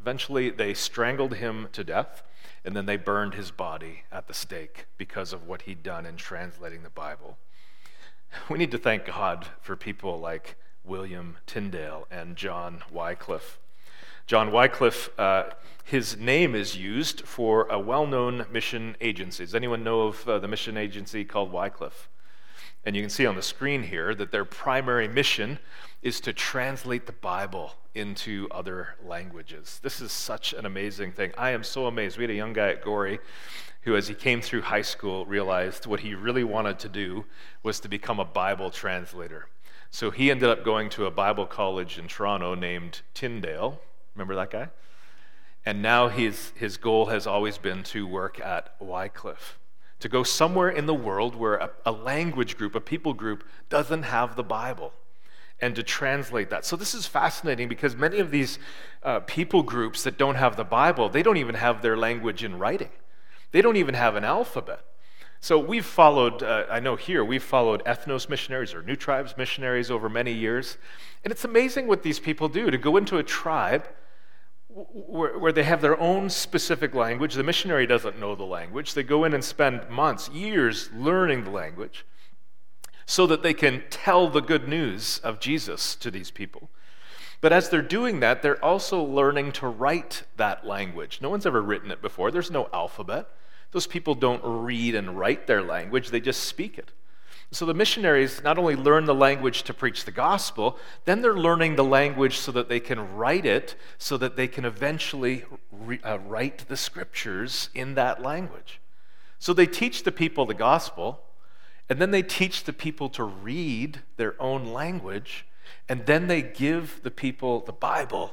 Eventually, 0.00 0.50
they 0.50 0.74
strangled 0.74 1.34
him 1.34 1.68
to 1.72 1.84
death, 1.84 2.22
and 2.64 2.76
then 2.76 2.86
they 2.86 2.96
burned 2.96 3.34
his 3.34 3.50
body 3.50 4.02
at 4.10 4.28
the 4.28 4.34
stake 4.34 4.86
because 4.96 5.32
of 5.32 5.46
what 5.46 5.62
he'd 5.62 5.82
done 5.82 6.06
in 6.06 6.16
translating 6.16 6.82
the 6.82 6.90
Bible. 6.90 7.38
We 8.48 8.58
need 8.58 8.70
to 8.70 8.78
thank 8.78 9.06
God 9.06 9.48
for 9.60 9.76
people 9.76 10.18
like 10.18 10.56
William 10.84 11.36
Tyndale 11.46 12.06
and 12.10 12.36
John 12.36 12.82
Wycliffe. 12.90 13.58
John 14.26 14.52
Wycliffe, 14.52 15.10
uh, 15.18 15.50
his 15.84 16.16
name 16.16 16.54
is 16.54 16.76
used 16.76 17.22
for 17.22 17.66
a 17.68 17.78
well 17.78 18.06
known 18.06 18.46
mission 18.50 18.96
agency. 19.00 19.44
Does 19.44 19.54
anyone 19.54 19.84
know 19.84 20.02
of 20.02 20.28
uh, 20.28 20.38
the 20.38 20.48
mission 20.48 20.76
agency 20.76 21.24
called 21.24 21.52
Wycliffe? 21.52 22.08
And 22.84 22.96
you 22.96 23.02
can 23.02 23.10
see 23.10 23.26
on 23.26 23.36
the 23.36 23.42
screen 23.42 23.84
here 23.84 24.14
that 24.14 24.32
their 24.32 24.44
primary 24.44 25.06
mission 25.06 25.58
is 26.02 26.20
to 26.20 26.32
translate 26.32 27.06
the 27.06 27.12
Bible 27.12 27.74
into 27.94 28.48
other 28.50 28.96
languages. 29.04 29.78
This 29.82 30.00
is 30.00 30.10
such 30.10 30.52
an 30.52 30.66
amazing 30.66 31.12
thing. 31.12 31.32
I 31.38 31.50
am 31.50 31.62
so 31.62 31.86
amazed. 31.86 32.18
We 32.18 32.24
had 32.24 32.30
a 32.30 32.34
young 32.34 32.52
guy 32.52 32.70
at 32.70 32.82
Gorey 32.82 33.20
who, 33.82 33.96
as 33.96 34.08
he 34.08 34.14
came 34.14 34.40
through 34.40 34.62
high 34.62 34.82
school, 34.82 35.26
realized 35.26 35.86
what 35.86 36.00
he 36.00 36.14
really 36.14 36.44
wanted 36.44 36.78
to 36.80 36.88
do 36.88 37.24
was 37.62 37.80
to 37.80 37.88
become 37.88 38.18
a 38.18 38.24
Bible 38.24 38.70
translator. 38.70 39.46
So 39.90 40.10
he 40.10 40.30
ended 40.30 40.48
up 40.48 40.64
going 40.64 40.88
to 40.90 41.06
a 41.06 41.10
Bible 41.10 41.46
college 41.46 41.98
in 41.98 42.08
Toronto 42.08 42.54
named 42.54 43.02
Tyndale. 43.12 43.80
Remember 44.14 44.34
that 44.36 44.50
guy? 44.50 44.68
And 45.66 45.82
now 45.82 46.08
his, 46.08 46.52
his 46.56 46.76
goal 46.76 47.06
has 47.06 47.26
always 47.26 47.58
been 47.58 47.82
to 47.84 48.06
work 48.06 48.40
at 48.40 48.74
Wycliffe, 48.80 49.58
to 50.02 50.08
go 50.08 50.22
somewhere 50.22 50.68
in 50.68 50.86
the 50.86 50.94
world 50.94 51.34
where 51.34 51.54
a, 51.54 51.70
a 51.86 51.92
language 51.92 52.56
group, 52.56 52.74
a 52.74 52.80
people 52.80 53.14
group, 53.14 53.44
doesn't 53.68 54.02
have 54.02 54.36
the 54.36 54.42
Bible 54.42 54.92
and 55.60 55.76
to 55.76 55.82
translate 55.82 56.50
that. 56.50 56.64
So 56.64 56.74
this 56.76 56.92
is 56.92 57.06
fascinating 57.06 57.68
because 57.68 57.94
many 57.94 58.18
of 58.18 58.32
these 58.32 58.58
uh, 59.04 59.20
people 59.20 59.62
groups 59.62 60.02
that 60.02 60.18
don't 60.18 60.34
have 60.34 60.56
the 60.56 60.64
Bible, 60.64 61.08
they 61.08 61.22
don't 61.22 61.36
even 61.36 61.54
have 61.54 61.82
their 61.82 61.96
language 61.96 62.42
in 62.42 62.58
writing. 62.58 62.90
They 63.52 63.62
don't 63.62 63.76
even 63.76 63.94
have 63.94 64.16
an 64.16 64.24
alphabet. 64.24 64.80
So 65.40 65.58
we've 65.58 65.84
followed, 65.84 66.42
uh, 66.42 66.66
I 66.70 66.80
know 66.80 66.96
here, 66.96 67.24
we've 67.24 67.42
followed 67.42 67.84
ethnos 67.84 68.28
missionaries 68.28 68.74
or 68.74 68.82
new 68.82 68.96
tribes 68.96 69.36
missionaries 69.36 69.90
over 69.90 70.08
many 70.08 70.32
years. 70.32 70.78
And 71.24 71.30
it's 71.30 71.44
amazing 71.44 71.86
what 71.86 72.02
these 72.02 72.18
people 72.18 72.48
do 72.48 72.70
to 72.70 72.78
go 72.78 72.96
into 72.96 73.18
a 73.18 73.22
tribe 73.22 73.86
where, 74.74 75.38
where 75.38 75.52
they 75.52 75.64
have 75.64 75.80
their 75.80 75.98
own 76.00 76.30
specific 76.30 76.94
language. 76.94 77.34
The 77.34 77.42
missionary 77.42 77.86
doesn't 77.86 78.18
know 78.18 78.34
the 78.34 78.44
language. 78.44 78.94
They 78.94 79.02
go 79.02 79.24
in 79.24 79.34
and 79.34 79.44
spend 79.44 79.88
months, 79.88 80.28
years 80.30 80.90
learning 80.94 81.44
the 81.44 81.50
language 81.50 82.04
so 83.06 83.26
that 83.26 83.42
they 83.42 83.54
can 83.54 83.82
tell 83.90 84.28
the 84.28 84.40
good 84.40 84.68
news 84.68 85.18
of 85.18 85.40
Jesus 85.40 85.94
to 85.96 86.10
these 86.10 86.30
people. 86.30 86.70
But 87.40 87.52
as 87.52 87.68
they're 87.68 87.82
doing 87.82 88.20
that, 88.20 88.40
they're 88.40 88.64
also 88.64 89.02
learning 89.02 89.52
to 89.52 89.66
write 89.66 90.22
that 90.36 90.64
language. 90.64 91.18
No 91.20 91.28
one's 91.28 91.44
ever 91.44 91.60
written 91.60 91.90
it 91.90 92.00
before, 92.00 92.30
there's 92.30 92.50
no 92.50 92.68
alphabet. 92.72 93.28
Those 93.72 93.86
people 93.86 94.14
don't 94.14 94.42
read 94.44 94.94
and 94.94 95.18
write 95.18 95.46
their 95.46 95.62
language, 95.62 96.10
they 96.10 96.20
just 96.20 96.44
speak 96.44 96.78
it. 96.78 96.92
So 97.52 97.66
the 97.66 97.74
missionaries 97.74 98.42
not 98.42 98.56
only 98.56 98.76
learn 98.76 99.04
the 99.04 99.14
language 99.14 99.62
to 99.64 99.74
preach 99.74 100.06
the 100.06 100.10
gospel, 100.10 100.78
then 101.04 101.20
they're 101.20 101.36
learning 101.36 101.76
the 101.76 101.84
language 101.84 102.38
so 102.38 102.50
that 102.52 102.70
they 102.70 102.80
can 102.80 103.14
write 103.14 103.44
it, 103.44 103.76
so 103.98 104.16
that 104.16 104.36
they 104.36 104.48
can 104.48 104.64
eventually 104.64 105.44
re- 105.70 106.00
uh, 106.02 106.18
write 106.18 106.66
the 106.68 106.78
scriptures 106.78 107.68
in 107.74 107.94
that 107.94 108.22
language. 108.22 108.80
So 109.38 109.52
they 109.52 109.66
teach 109.66 110.02
the 110.02 110.12
people 110.12 110.46
the 110.46 110.54
gospel, 110.54 111.20
and 111.90 111.98
then 111.98 112.10
they 112.10 112.22
teach 112.22 112.64
the 112.64 112.72
people 112.72 113.10
to 113.10 113.24
read 113.24 114.00
their 114.16 114.40
own 114.40 114.72
language, 114.72 115.44
and 115.90 116.06
then 116.06 116.28
they 116.28 116.40
give 116.40 117.00
the 117.02 117.10
people 117.10 117.60
the 117.60 117.72
Bible 117.72 118.32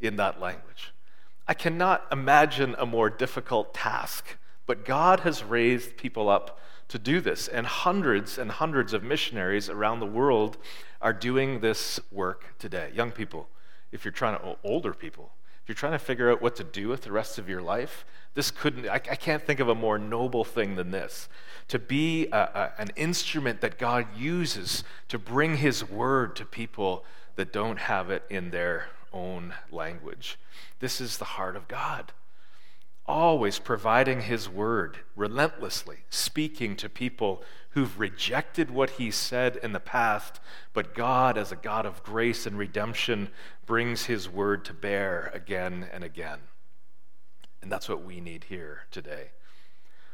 in 0.00 0.14
that 0.16 0.40
language. 0.40 0.92
I 1.48 1.54
cannot 1.54 2.06
imagine 2.12 2.76
a 2.78 2.86
more 2.86 3.10
difficult 3.10 3.74
task 3.74 4.36
but 4.70 4.84
God 4.84 5.18
has 5.20 5.42
raised 5.42 5.96
people 5.96 6.28
up 6.28 6.60
to 6.90 6.98
do 6.98 7.20
this, 7.20 7.46
and 7.46 7.66
hundreds 7.66 8.36
and 8.36 8.50
hundreds 8.50 8.92
of 8.92 9.02
missionaries 9.02 9.68
around 9.68 10.00
the 10.00 10.06
world 10.06 10.58
are 11.00 11.12
doing 11.12 11.60
this 11.60 12.00
work 12.10 12.58
today. 12.58 12.90
Young 12.92 13.12
people, 13.12 13.48
if 13.92 14.04
you're 14.04 14.12
trying 14.12 14.36
to, 14.38 14.56
older 14.64 14.92
people, 14.92 15.30
if 15.62 15.68
you're 15.68 15.76
trying 15.76 15.92
to 15.92 16.00
figure 16.00 16.30
out 16.30 16.42
what 16.42 16.56
to 16.56 16.64
do 16.64 16.88
with 16.88 17.02
the 17.02 17.12
rest 17.12 17.38
of 17.38 17.48
your 17.48 17.62
life, 17.62 18.04
this 18.34 18.50
couldn't, 18.50 18.88
I, 18.88 18.94
I 18.94 18.98
can't 18.98 19.44
think 19.44 19.60
of 19.60 19.68
a 19.68 19.74
more 19.74 19.98
noble 19.98 20.44
thing 20.44 20.74
than 20.74 20.90
this. 20.90 21.28
To 21.68 21.78
be 21.78 22.26
a, 22.32 22.36
a, 22.36 22.72
an 22.78 22.90
instrument 22.96 23.60
that 23.60 23.78
God 23.78 24.06
uses 24.16 24.82
to 25.08 25.18
bring 25.18 25.58
His 25.58 25.88
word 25.88 26.34
to 26.36 26.44
people 26.44 27.04
that 27.36 27.52
don't 27.52 27.78
have 27.78 28.10
it 28.10 28.24
in 28.28 28.50
their 28.50 28.88
own 29.12 29.54
language. 29.70 30.38
This 30.80 31.00
is 31.00 31.18
the 31.18 31.24
heart 31.24 31.54
of 31.54 31.68
God 31.68 32.12
always 33.10 33.58
providing 33.58 34.22
his 34.22 34.48
word, 34.48 34.98
relentlessly 35.14 35.98
speaking 36.08 36.76
to 36.76 36.88
people 36.88 37.42
who've 37.70 38.00
rejected 38.00 38.70
what 38.70 38.90
he 38.90 39.10
said 39.10 39.56
in 39.62 39.72
the 39.72 39.80
past, 39.80 40.40
but 40.72 40.94
God, 40.94 41.36
as 41.36 41.52
a 41.52 41.56
God 41.56 41.86
of 41.86 42.02
grace 42.02 42.46
and 42.46 42.56
redemption, 42.56 43.28
brings 43.66 44.06
his 44.06 44.28
word 44.28 44.64
to 44.64 44.72
bear 44.72 45.30
again 45.34 45.86
and 45.92 46.02
again. 46.02 46.38
And 47.62 47.70
that's 47.70 47.88
what 47.88 48.04
we 48.04 48.20
need 48.20 48.44
here 48.44 48.86
today. 48.90 49.30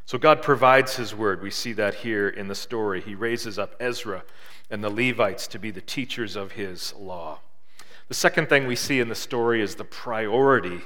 So 0.05 0.19
God 0.19 0.43
provides 0.43 0.97
his 0.97 1.15
word. 1.15 1.43
We 1.43 1.50
see 1.50 1.73
that 1.75 1.95
here 1.95 2.29
in 2.29 2.49
the 2.49 2.55
story. 2.55 3.00
He 3.00 3.15
raises 3.15 3.59
up 3.59 3.75
Ezra 3.81 4.25
and 4.71 4.83
the 4.83 4.91
Levites 4.91 5.47
to 5.49 5.59
be 5.59 5.71
the 5.71 5.81
teachers 5.81 6.37
of 6.37 6.53
his 6.53 6.95
law. 6.95 7.41
The 8.09 8.15
second 8.15 8.49
thing 8.49 8.67
we 8.67 8.76
see 8.76 9.00
in 9.00 9.09
the 9.09 9.15
story 9.15 9.61
is 9.61 9.75
the 9.75 9.85
priority 9.85 10.83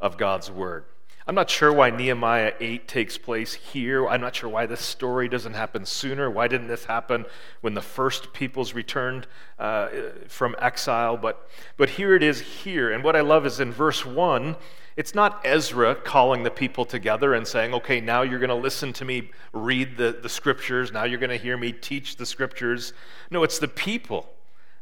of 0.00 0.16
God's 0.16 0.50
word. 0.50 0.84
I'm 1.30 1.36
not 1.36 1.48
sure 1.48 1.72
why 1.72 1.90
Nehemiah 1.90 2.54
8 2.58 2.88
takes 2.88 3.16
place 3.16 3.54
here. 3.54 4.08
I'm 4.08 4.20
not 4.20 4.34
sure 4.34 4.50
why 4.50 4.66
this 4.66 4.80
story 4.80 5.28
doesn't 5.28 5.54
happen 5.54 5.86
sooner. 5.86 6.28
Why 6.28 6.48
didn't 6.48 6.66
this 6.66 6.86
happen 6.86 7.24
when 7.60 7.74
the 7.74 7.80
first 7.80 8.32
peoples 8.32 8.74
returned 8.74 9.28
uh, 9.56 9.90
from 10.26 10.56
exile? 10.58 11.16
But, 11.16 11.48
but 11.76 11.90
here 11.90 12.16
it 12.16 12.24
is 12.24 12.40
here. 12.40 12.90
And 12.90 13.04
what 13.04 13.14
I 13.14 13.20
love 13.20 13.46
is 13.46 13.60
in 13.60 13.70
verse 13.70 14.04
1, 14.04 14.56
it's 14.96 15.14
not 15.14 15.40
Ezra 15.44 15.94
calling 15.94 16.42
the 16.42 16.50
people 16.50 16.84
together 16.84 17.32
and 17.32 17.46
saying, 17.46 17.74
okay, 17.74 18.00
now 18.00 18.22
you're 18.22 18.40
going 18.40 18.48
to 18.48 18.56
listen 18.56 18.92
to 18.94 19.04
me 19.04 19.30
read 19.52 19.96
the, 19.96 20.18
the 20.20 20.28
scriptures. 20.28 20.90
Now 20.90 21.04
you're 21.04 21.20
going 21.20 21.30
to 21.30 21.36
hear 21.36 21.56
me 21.56 21.70
teach 21.70 22.16
the 22.16 22.26
scriptures. 22.26 22.92
No, 23.30 23.44
it's 23.44 23.60
the 23.60 23.68
people. 23.68 24.30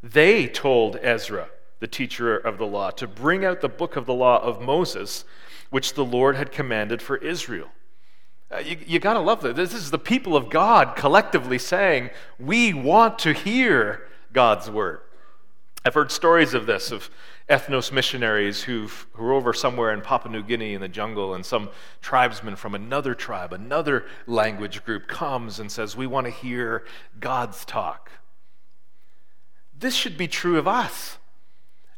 They 0.03 0.47
told 0.47 0.97
Ezra, 1.03 1.51
the 1.81 1.87
teacher 1.87 2.39
of 2.39 2.57
the 2.57 2.67
law, 2.67 2.89
to 2.93 3.07
bring 3.07 3.45
out 3.45 3.61
the 3.61 3.69
book 3.69 3.97
of 3.97 4.07
the 4.07 4.15
law 4.15 4.43
of 4.43 4.63
Moses 4.63 5.27
which 5.71 5.95
the 5.95 6.05
Lord 6.05 6.37
had 6.37 6.53
commanded 6.53 7.03
for 7.03 7.17
Israel. 7.17 7.69
Uh, 8.51 8.59
you 8.59 8.79
you 8.87 8.99
got 8.99 9.15
to 9.15 9.21
love 9.21 9.43
that. 9.43 9.57
This 9.57 9.75
is 9.75 9.91
the 9.91 9.99
people 9.99 10.35
of 10.35 10.49
God 10.49 10.97
collectively 10.97 11.59
saying, 11.59 12.11
We 12.39 12.73
want 12.73 13.19
to 13.21 13.33
hear 13.33 14.09
God's 14.33 14.71
word. 14.71 15.01
I've 15.85 15.95
heard 15.95 16.11
stories 16.11 16.55
of 16.55 16.67
this, 16.67 16.91
of 16.91 17.11
ethnos 17.49 17.93
missionaries 17.93 18.63
who 18.63 18.89
are 19.19 19.33
over 19.33 19.53
somewhere 19.53 19.93
in 19.93 20.01
Papua 20.01 20.33
New 20.33 20.43
Guinea 20.43 20.75
in 20.75 20.81
the 20.81 20.89
jungle, 20.89 21.35
and 21.35 21.45
some 21.45 21.71
tribesman 22.01 22.57
from 22.57 22.75
another 22.75 23.15
tribe, 23.15 23.53
another 23.53 24.07
language 24.27 24.85
group, 24.85 25.09
comes 25.09 25.61
and 25.61 25.71
says, 25.71 25.97
We 25.97 26.07
want 26.07 26.27
to 26.27 26.33
hear 26.33 26.85
God's 27.21 27.65
talk. 27.65 28.11
This 29.79 29.95
should 29.95 30.19
be 30.19 30.29
true 30.29 30.59
of 30.59 30.67
us. 30.67 31.19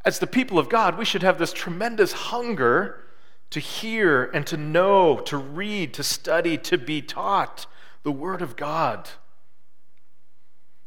As 0.05 0.19
the 0.19 0.27
people 0.27 0.59
of 0.59 0.69
God, 0.69 0.99
we 0.99 1.05
should 1.05 1.23
have 1.23 1.39
this 1.39 1.53
tremendous 1.53 2.13
hunger 2.13 3.05
to 3.51 3.61
hear 3.61 4.25
and 4.25 4.47
to 4.47 4.57
know, 4.57 5.19
to 5.21 5.37
read, 5.37 5.93
to 5.95 6.03
study, 6.03 6.57
to 6.59 6.79
be 6.79 7.03
taught 7.03 7.67
the 8.03 8.13
Word 8.13 8.43
of 8.43 8.57
God. 8.57 9.11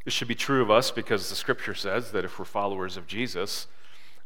This 0.05 0.13
should 0.13 0.27
be 0.27 0.36
true 0.36 0.62
of 0.62 0.72
us 0.72 0.91
because 0.91 1.29
the 1.29 1.36
Scripture 1.36 1.75
says 1.75 2.12
that 2.12 2.25
if 2.25 2.39
we're 2.39 2.46
followers 2.46 2.98
of 2.98 3.08
Jesus, 3.08 3.67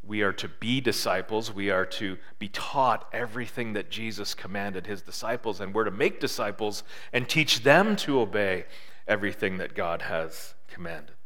we 0.04 0.22
are 0.22 0.34
to 0.34 0.48
be 0.48 0.80
disciples. 0.80 1.54
We 1.54 1.70
are 1.70 1.86
to 1.86 2.18
be 2.40 2.48
taught 2.48 3.08
everything 3.12 3.74
that 3.74 3.90
Jesus 3.90 4.34
commanded 4.34 4.88
his 4.88 5.02
disciples, 5.02 5.60
and 5.60 5.74
we're 5.74 5.84
to 5.84 5.92
make 5.92 6.20
disciples 6.20 6.84
and 7.12 7.28
teach 7.28 7.64
them 7.64 7.96
to 7.98 8.22
obey 8.22 8.66
everything 9.08 9.58
that 9.58 9.76
God 9.76 10.04
has 10.04 10.54
commanded. 10.68 11.17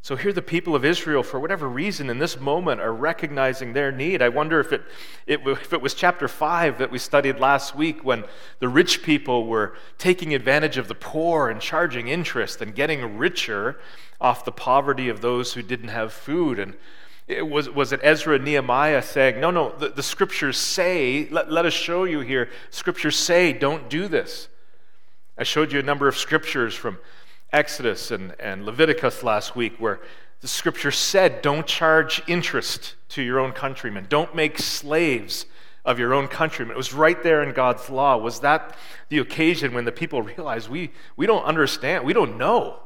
So 0.00 0.16
here 0.16 0.32
the 0.32 0.42
people 0.42 0.74
of 0.74 0.84
Israel, 0.84 1.22
for 1.22 1.40
whatever 1.40 1.68
reason, 1.68 2.08
in 2.08 2.18
this 2.18 2.38
moment, 2.38 2.80
are 2.80 2.94
recognizing 2.94 3.72
their 3.72 3.90
need. 3.90 4.22
I 4.22 4.28
wonder 4.28 4.60
if 4.60 4.72
it, 4.72 4.82
it, 5.26 5.40
if 5.46 5.72
it 5.72 5.82
was 5.82 5.92
chapter 5.92 6.28
5 6.28 6.78
that 6.78 6.90
we 6.90 6.98
studied 6.98 7.40
last 7.40 7.74
week 7.74 8.04
when 8.04 8.24
the 8.60 8.68
rich 8.68 9.02
people 9.02 9.46
were 9.46 9.76
taking 9.98 10.34
advantage 10.34 10.78
of 10.78 10.88
the 10.88 10.94
poor 10.94 11.48
and 11.50 11.60
charging 11.60 12.08
interest 12.08 12.62
and 12.62 12.74
getting 12.74 13.18
richer 13.18 13.78
off 14.20 14.44
the 14.44 14.52
poverty 14.52 15.08
of 15.08 15.20
those 15.20 15.52
who 15.54 15.62
didn't 15.62 15.88
have 15.88 16.12
food. 16.12 16.58
And 16.58 16.76
It 17.26 17.46
was, 17.48 17.68
was 17.68 17.92
it 17.92 18.00
Ezra 18.02 18.36
and 18.36 18.44
Nehemiah 18.44 19.02
saying, 19.02 19.40
No, 19.40 19.50
no, 19.50 19.76
the, 19.76 19.88
the 19.90 20.02
scriptures 20.02 20.56
say, 20.56 21.28
let, 21.30 21.50
let 21.50 21.66
us 21.66 21.74
show 21.74 22.04
you 22.04 22.20
here, 22.20 22.48
scriptures 22.70 23.16
say, 23.16 23.52
don't 23.52 23.90
do 23.90 24.08
this. 24.08 24.48
I 25.36 25.42
showed 25.44 25.72
you 25.72 25.78
a 25.78 25.82
number 25.82 26.08
of 26.08 26.16
scriptures 26.16 26.74
from 26.74 26.98
Exodus 27.52 28.10
and, 28.10 28.34
and 28.38 28.64
Leviticus 28.64 29.22
last 29.22 29.56
week 29.56 29.76
where 29.78 30.00
the 30.40 30.48
scripture 30.48 30.90
said, 30.90 31.42
Don't 31.42 31.66
charge 31.66 32.22
interest 32.26 32.94
to 33.10 33.22
your 33.22 33.38
own 33.38 33.52
countrymen, 33.52 34.06
don't 34.08 34.34
make 34.34 34.58
slaves 34.58 35.46
of 35.84 35.98
your 35.98 36.12
own 36.12 36.28
countrymen. 36.28 36.74
It 36.74 36.76
was 36.76 36.92
right 36.92 37.20
there 37.22 37.42
in 37.42 37.54
God's 37.54 37.88
law. 37.88 38.18
Was 38.18 38.40
that 38.40 38.76
the 39.08 39.18
occasion 39.18 39.72
when 39.72 39.86
the 39.86 39.92
people 39.92 40.20
realized 40.36 40.68
we, 40.68 40.92
we 41.16 41.26
don't 41.26 41.44
understand, 41.44 42.04
we 42.04 42.12
don't 42.12 42.36
know 42.36 42.80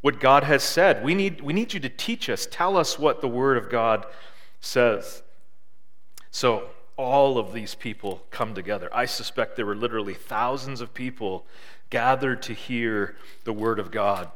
what 0.00 0.18
God 0.18 0.44
has 0.44 0.62
said? 0.62 1.04
We 1.04 1.14
need, 1.14 1.40
we 1.40 1.52
need 1.52 1.72
you 1.72 1.80
to 1.80 1.88
teach 1.88 2.28
us, 2.28 2.48
tell 2.50 2.76
us 2.76 2.98
what 2.98 3.20
the 3.20 3.28
Word 3.28 3.56
of 3.56 3.70
God 3.70 4.06
says. 4.60 5.22
So, 6.30 6.68
all 6.96 7.38
of 7.38 7.54
these 7.54 7.74
people 7.74 8.22
come 8.30 8.54
together. 8.54 8.90
I 8.92 9.06
suspect 9.06 9.56
there 9.56 9.64
were 9.64 9.74
literally 9.74 10.12
thousands 10.12 10.82
of 10.82 10.92
people 10.92 11.46
gathered 11.90 12.42
to 12.42 12.54
hear 12.54 13.16
the 13.44 13.52
Word 13.52 13.78
of 13.78 13.90
God. 13.90 14.30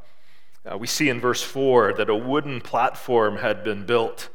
Uh, 0.71 0.77
we 0.79 0.87
see 0.87 1.09
in 1.09 1.21
verse 1.21 1.43
4 1.43 1.95
that 1.95 2.09
a 2.09 2.15
wooden 2.15 2.61
platform 2.61 3.37
had 3.37 3.65
been 3.65 3.87
built 3.87 4.29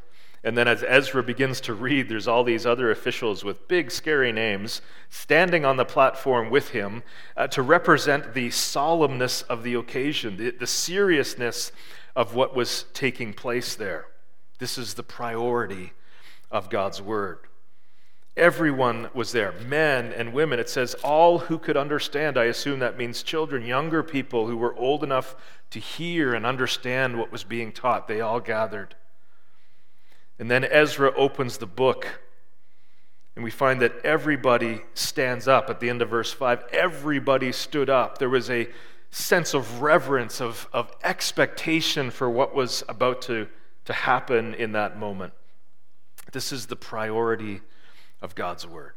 and 0.43 0.57
then 0.57 0.67
as 0.67 0.83
Ezra 0.87 1.21
begins 1.21 1.59
to 1.61 1.73
read, 1.73 2.07
there's 2.07 2.27
all 2.27 2.43
these 2.43 2.65
other 2.65 2.91
officials 2.91 3.43
with 3.43 3.67
big, 3.67 3.91
scary 3.91 4.31
names 4.31 4.81
standing 5.09 5.65
on 5.65 5.75
the 5.75 5.85
platform 5.85 6.49
with 6.49 6.69
him 6.69 7.03
uh, 7.35 7.47
to 7.47 7.61
represent 7.61 8.33
the 8.33 8.49
solemnness 8.49 9.43
of 9.43 9.63
the 9.63 9.73
occasion, 9.73 10.37
the, 10.37 10.51
the 10.51 10.67
seriousness 10.67 11.73
of 12.15 12.35
what 12.35 12.55
was 12.55 12.85
taking 12.93 13.33
place 13.33 13.75
there. 13.75 14.05
This 14.59 14.77
is 14.77 14.93
the 14.93 15.03
priority 15.03 15.91
of 16.49 16.69
God's 16.69 17.01
word. 17.01 17.39
Everyone 18.39 19.09
was 19.13 19.33
there, 19.33 19.51
men 19.67 20.13
and 20.13 20.31
women. 20.31 20.59
It 20.59 20.69
says 20.69 20.93
all 21.03 21.39
who 21.39 21.59
could 21.59 21.75
understand. 21.75 22.37
I 22.37 22.45
assume 22.45 22.79
that 22.79 22.97
means 22.97 23.21
children, 23.21 23.65
younger 23.65 24.01
people 24.01 24.47
who 24.47 24.55
were 24.55 24.73
old 24.75 25.03
enough 25.03 25.35
to 25.71 25.79
hear 25.79 26.33
and 26.33 26.45
understand 26.45 27.19
what 27.19 27.33
was 27.33 27.43
being 27.43 27.73
taught. 27.73 28.07
They 28.07 28.21
all 28.21 28.39
gathered. 28.39 28.95
And 30.39 30.49
then 30.49 30.63
Ezra 30.63 31.13
opens 31.17 31.57
the 31.57 31.65
book, 31.65 32.21
and 33.35 33.43
we 33.43 33.51
find 33.51 33.81
that 33.81 34.05
everybody 34.05 34.83
stands 34.93 35.45
up 35.49 35.69
at 35.69 35.81
the 35.81 35.89
end 35.89 36.01
of 36.01 36.09
verse 36.09 36.31
5. 36.31 36.63
Everybody 36.71 37.51
stood 37.51 37.89
up. 37.89 38.19
There 38.19 38.29
was 38.29 38.49
a 38.49 38.69
sense 39.11 39.53
of 39.53 39.81
reverence, 39.81 40.39
of, 40.39 40.69
of 40.71 40.93
expectation 41.03 42.09
for 42.09 42.29
what 42.29 42.55
was 42.55 42.85
about 42.87 43.21
to, 43.23 43.49
to 43.83 43.91
happen 43.91 44.53
in 44.53 44.71
that 44.71 44.97
moment. 44.97 45.33
This 46.31 46.53
is 46.53 46.67
the 46.67 46.77
priority 46.77 47.59
of 48.21 48.35
God's 48.35 48.65
word. 48.65 48.93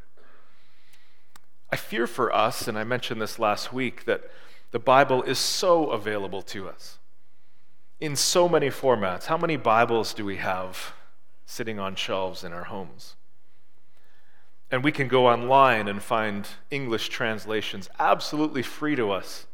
I 1.70 1.76
fear 1.76 2.06
for 2.06 2.34
us, 2.34 2.68
and 2.68 2.78
I 2.78 2.84
mentioned 2.84 3.20
this 3.20 3.38
last 3.38 3.72
week, 3.72 4.04
that 4.04 4.30
the 4.72 4.78
Bible 4.78 5.22
is 5.22 5.38
so 5.38 5.90
available 5.90 6.42
to 6.42 6.68
us 6.68 6.98
in 8.00 8.16
so 8.16 8.48
many 8.48 8.68
formats. 8.68 9.26
How 9.26 9.36
many 9.36 9.56
Bibles 9.56 10.12
do 10.12 10.24
we 10.24 10.36
have 10.36 10.92
sitting 11.52 11.78
on 11.78 11.94
shelves 11.94 12.44
in 12.44 12.52
our 12.52 12.64
homes. 12.64 13.14
And 14.70 14.82
we 14.82 14.90
can 14.90 15.06
go 15.06 15.26
online 15.26 15.86
and 15.86 16.02
find 16.02 16.48
English 16.70 17.10
translations 17.10 17.90
absolutely 18.00 18.62
free 18.62 18.96
to 18.96 19.10
us. 19.10 19.46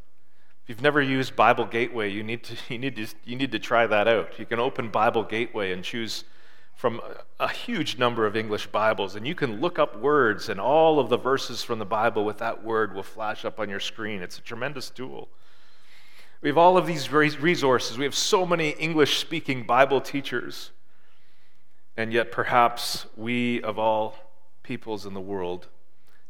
If 0.62 0.68
you've 0.68 0.82
never 0.82 1.02
used 1.02 1.34
Bible 1.34 1.64
Gateway, 1.64 2.10
you 2.10 2.22
need 2.22 2.44
to, 2.44 2.56
you 2.72 2.78
need 2.78 2.96
to, 2.96 3.08
you 3.24 3.34
need 3.34 3.50
to 3.50 3.58
try 3.58 3.86
that 3.86 4.06
out. 4.06 4.38
You 4.38 4.46
can 4.46 4.60
open 4.60 4.90
Bible 4.90 5.24
Gateway 5.24 5.72
and 5.72 5.82
choose 5.82 6.22
from 6.78 7.00
a, 7.40 7.48
huge 7.48 7.98
number 7.98 8.24
of 8.24 8.36
English 8.36 8.68
Bibles, 8.68 9.16
and 9.16 9.26
you 9.26 9.34
can 9.34 9.60
look 9.60 9.80
up 9.80 9.98
words, 9.98 10.48
and 10.48 10.60
all 10.60 11.00
of 11.00 11.08
the 11.08 11.16
verses 11.16 11.64
from 11.64 11.80
the 11.80 11.84
Bible 11.84 12.24
with 12.24 12.38
that 12.38 12.62
word 12.62 12.94
will 12.94 13.02
flash 13.02 13.44
up 13.44 13.58
on 13.58 13.68
your 13.68 13.80
screen. 13.80 14.22
It's 14.22 14.38
a 14.38 14.42
tremendous 14.42 14.88
tool. 14.88 15.28
We 16.40 16.48
have 16.48 16.56
all 16.56 16.76
of 16.76 16.86
these 16.86 17.10
resources. 17.10 17.98
We 17.98 18.04
have 18.04 18.14
so 18.14 18.46
many 18.46 18.70
English 18.70 19.18
speaking 19.18 19.64
Bible 19.64 20.00
teachers. 20.00 20.70
And 21.96 22.12
yet, 22.12 22.30
perhaps 22.30 23.06
we, 23.16 23.60
of 23.62 23.76
all 23.76 24.14
peoples 24.62 25.04
in 25.04 25.14
the 25.14 25.20
world, 25.20 25.66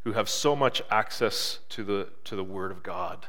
who 0.05 0.15
have 0.15 0.31
so 0.31 0.57
much 0.57 0.81
access 0.91 1.59
to 1.69 1.85
the, 1.85 2.09
to 2.25 2.37
the 2.37 2.45
Word 2.45 2.71
of 2.71 2.83
God, 2.83 3.27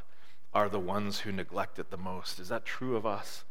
are 0.54 0.70
the 0.70 0.80
ones 0.80 1.20
who 1.20 1.34
neglect 1.34 1.80
it 1.80 1.92
the 1.92 1.98
most. 1.98 2.40
Is 2.40 2.48
that 2.48 2.64
true 2.64 2.96
of 2.96 3.06
us? 3.06 3.44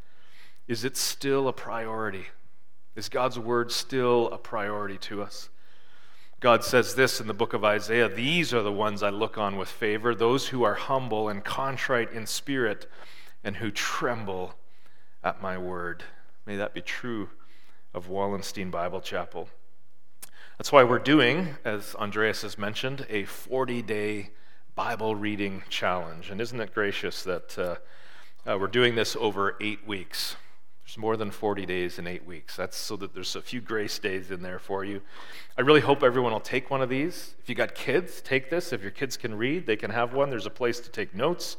Is 0.66 0.84
it 0.84 0.96
still 0.96 1.48
a 1.48 1.52
priority? 1.52 2.28
Is 2.98 3.08
God's 3.08 3.38
Word 3.38 3.70
still 3.70 4.26
a 4.32 4.38
priority 4.38 4.98
to 5.02 5.22
us? 5.22 5.50
God 6.40 6.64
says 6.64 6.96
this 6.96 7.20
in 7.20 7.28
the 7.28 7.32
book 7.32 7.54
of 7.54 7.64
Isaiah 7.64 8.08
These 8.08 8.52
are 8.52 8.62
the 8.64 8.72
ones 8.72 9.04
I 9.04 9.10
look 9.10 9.38
on 9.38 9.56
with 9.56 9.68
favor, 9.68 10.16
those 10.16 10.48
who 10.48 10.64
are 10.64 10.74
humble 10.74 11.28
and 11.28 11.44
contrite 11.44 12.10
in 12.10 12.26
spirit, 12.26 12.90
and 13.44 13.58
who 13.58 13.70
tremble 13.70 14.56
at 15.22 15.40
my 15.40 15.56
word. 15.56 16.02
May 16.44 16.56
that 16.56 16.74
be 16.74 16.80
true 16.80 17.30
of 17.94 18.08
Wallenstein 18.08 18.68
Bible 18.72 19.00
Chapel. 19.00 19.48
That's 20.56 20.72
why 20.72 20.82
we're 20.82 20.98
doing, 20.98 21.54
as 21.64 21.94
Andreas 21.94 22.42
has 22.42 22.58
mentioned, 22.58 23.06
a 23.08 23.26
40 23.26 23.80
day 23.80 24.30
Bible 24.74 25.14
reading 25.14 25.62
challenge. 25.68 26.30
And 26.30 26.40
isn't 26.40 26.60
it 26.60 26.74
gracious 26.74 27.22
that 27.22 27.56
uh, 27.56 27.76
uh, 28.44 28.58
we're 28.58 28.66
doing 28.66 28.96
this 28.96 29.14
over 29.14 29.54
eight 29.60 29.86
weeks? 29.86 30.34
There's 30.88 30.96
more 30.96 31.18
than 31.18 31.30
40 31.30 31.66
days 31.66 31.98
in 31.98 32.06
eight 32.06 32.24
weeks. 32.24 32.56
That's 32.56 32.74
so 32.74 32.96
that 32.96 33.12
there's 33.12 33.36
a 33.36 33.42
few 33.42 33.60
grace 33.60 33.98
days 33.98 34.30
in 34.30 34.40
there 34.40 34.58
for 34.58 34.86
you. 34.86 35.02
I 35.58 35.60
really 35.60 35.82
hope 35.82 36.02
everyone 36.02 36.32
will 36.32 36.40
take 36.40 36.70
one 36.70 36.80
of 36.80 36.88
these. 36.88 37.34
If 37.42 37.50
you 37.50 37.54
got 37.54 37.74
kids, 37.74 38.22
take 38.22 38.48
this. 38.48 38.72
If 38.72 38.80
your 38.80 38.90
kids 38.90 39.18
can 39.18 39.34
read, 39.34 39.66
they 39.66 39.76
can 39.76 39.90
have 39.90 40.14
one. 40.14 40.30
There's 40.30 40.46
a 40.46 40.50
place 40.50 40.80
to 40.80 40.90
take 40.90 41.14
notes. 41.14 41.58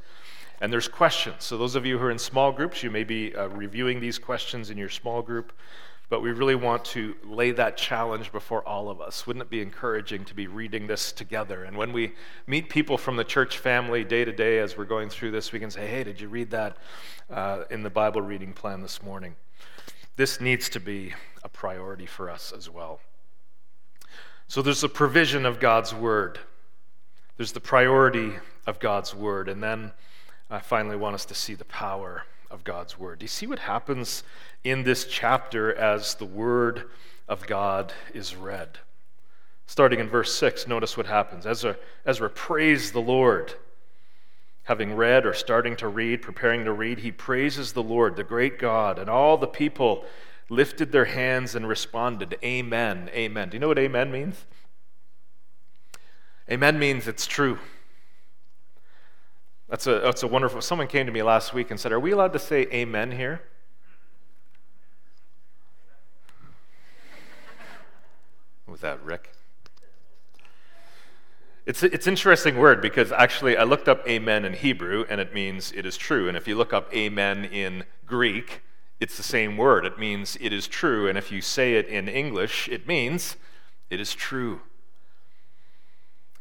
And 0.62 0.74
there's 0.74 0.88
questions. 0.88 1.44
So, 1.44 1.60
those 1.60 1.76
of 1.76 1.86
you 1.86 2.00
who 2.00 2.06
are 2.06 2.12
in 2.12 2.18
small 2.18 2.52
groups, 2.52 2.82
you 2.82 2.90
may 2.90 3.04
be 3.04 3.36
uh, 3.36 3.50
reviewing 3.50 4.00
these 4.00 4.18
questions 4.18 4.72
in 4.72 4.80
your 4.80 4.90
small 4.90 5.22
group 5.22 5.54
but 6.10 6.22
we 6.22 6.32
really 6.32 6.56
want 6.56 6.84
to 6.84 7.16
lay 7.24 7.52
that 7.52 7.78
challenge 7.78 8.32
before 8.32 8.68
all 8.68 8.90
of 8.90 9.00
us. 9.00 9.28
Wouldn't 9.28 9.44
it 9.44 9.50
be 9.50 9.62
encouraging 9.62 10.26
to 10.26 10.34
be 10.34 10.48
reading 10.48 10.88
this 10.88 11.12
together? 11.12 11.64
And 11.64 11.78
when 11.78 11.94
we 11.94 12.14
meet 12.48 12.70
people 12.70 12.98
from 12.98 13.16
the 13.16 13.24
church 13.24 13.60
family 13.60 14.04
day 14.04 14.26
to 14.26 14.32
day 14.32 14.58
as 14.58 14.76
we're 14.76 14.86
going 14.86 15.10
through 15.10 15.32
this, 15.32 15.52
we 15.52 15.60
can 15.60 15.70
say, 15.70 15.86
hey, 15.88 16.04
did 16.04 16.20
you 16.20 16.28
read 16.28 16.50
that 16.50 16.78
uh, 17.30 17.66
in 17.70 17.84
the 17.84 17.92
Bible 17.92 18.22
reading 18.22 18.54
plan 18.54 18.82
this 18.82 19.04
morning? 19.04 19.36
This 20.16 20.42
needs 20.42 20.68
to 20.70 20.80
be 20.80 21.14
a 21.44 21.50
priority 21.50 22.08
for 22.08 22.30
us 22.30 22.52
as 22.52 22.70
well. 22.70 23.00
So 24.48 24.64
there's 24.64 24.82
the 24.82 24.90
provision 24.90 25.46
of 25.46 25.60
God's 25.60 25.94
word, 25.94 26.40
there's 27.38 27.52
the 27.52 27.62
priority 27.62 28.34
of 28.66 28.80
God's 28.80 29.14
word, 29.14 29.48
and 29.48 29.62
then 29.62 29.92
I 30.50 30.60
finally 30.60 30.98
want 30.98 31.14
us 31.14 31.26
to 31.26 31.36
see 31.36 31.54
the 31.54 31.66
power 31.66 32.24
of 32.50 32.64
God's 32.64 32.98
word. 32.98 33.20
Do 33.20 33.24
you 33.24 33.30
see 33.30 33.46
what 33.46 33.60
happens 33.60 34.24
in 34.64 34.84
this 34.84 35.06
chapter 35.06 35.74
as 35.74 36.16
the 36.16 36.26
word 36.26 36.90
of 37.28 37.48
God 37.48 37.94
is 38.14 38.36
read? 38.36 38.80
Starting 39.66 40.00
in 40.00 40.10
verse 40.10 40.34
6, 40.34 40.68
notice 40.68 40.98
what 40.98 41.06
happens. 41.06 41.46
Ezra, 41.46 41.78
Ezra 42.06 42.30
the 42.30 43.04
Lord. 43.06 43.54
Having 44.64 44.96
read 44.96 45.26
or 45.26 45.34
starting 45.34 45.76
to 45.78 45.88
read, 45.88 46.22
preparing 46.22 46.66
to 46.66 46.74
read, 46.74 47.00
he 47.00 47.12
praises 47.12 47.74
the 47.74 47.84
Lord, 47.84 48.16
the 48.16 48.24
great 48.24 48.60
God, 48.60 49.00
and 49.00 49.10
all 49.10 49.38
the 49.38 49.48
people 49.48 50.06
lifted 50.50 50.92
their 50.92 51.06
hands 51.06 51.56
and 51.56 51.68
responded, 51.68 52.38
Amen, 52.44 53.10
Amen. 53.14 53.50
Do 53.50 53.56
you 53.56 53.60
know 53.60 53.68
what 53.68 53.80
Amen 53.80 54.12
means? 54.12 54.46
Amen 56.52 56.80
means 56.80 57.08
it's 57.08 57.28
true. 57.28 57.60
That's 59.70 59.86
a, 59.86 60.00
that's 60.00 60.24
a 60.24 60.28
wonderful. 60.28 60.62
Someone 60.62 60.88
came 60.88 61.06
to 61.06 61.12
me 61.12 61.22
last 61.22 61.54
week 61.54 61.70
and 61.70 61.80
said, 61.80 61.92
Are 61.92 62.00
we 62.00 62.12
allowed 62.12 62.34
to 62.34 62.40
say 62.40 62.64
amen 62.74 63.12
here? 63.12 63.42
That 68.78 69.04
Rick? 69.04 69.32
It's, 71.66 71.84
it's 71.84 72.08
an 72.08 72.14
interesting 72.14 72.58
word 72.58 72.82
because 72.82 73.12
actually 73.12 73.56
I 73.56 73.64
looked 73.64 73.88
up 73.88 74.08
amen 74.08 74.44
in 74.44 74.54
Hebrew 74.54 75.06
and 75.08 75.22
it 75.22 75.34
means 75.34 75.72
it 75.74 75.86
is 75.86 75.98
true. 75.98 76.28
And 76.28 76.36
if 76.36 76.48
you 76.48 76.56
look 76.56 76.74
up 76.74 76.92
amen 76.94 77.46
in 77.46 77.84
Greek, 78.06 78.62
it's 79.00 79.18
the 79.18 79.24
same 79.24 79.56
word. 79.56 79.86
It 79.86 80.00
means 80.00 80.38
it 80.42 80.52
is 80.52 80.68
true. 80.68 81.08
And 81.08 81.18
if 81.18 81.32
you 81.32 81.42
say 81.42 81.76
it 81.76 81.88
in 81.88 82.08
English, 82.08 82.68
it 82.70 82.88
means 82.88 83.36
it 83.90 84.00
is 84.00 84.16
true. 84.16 84.62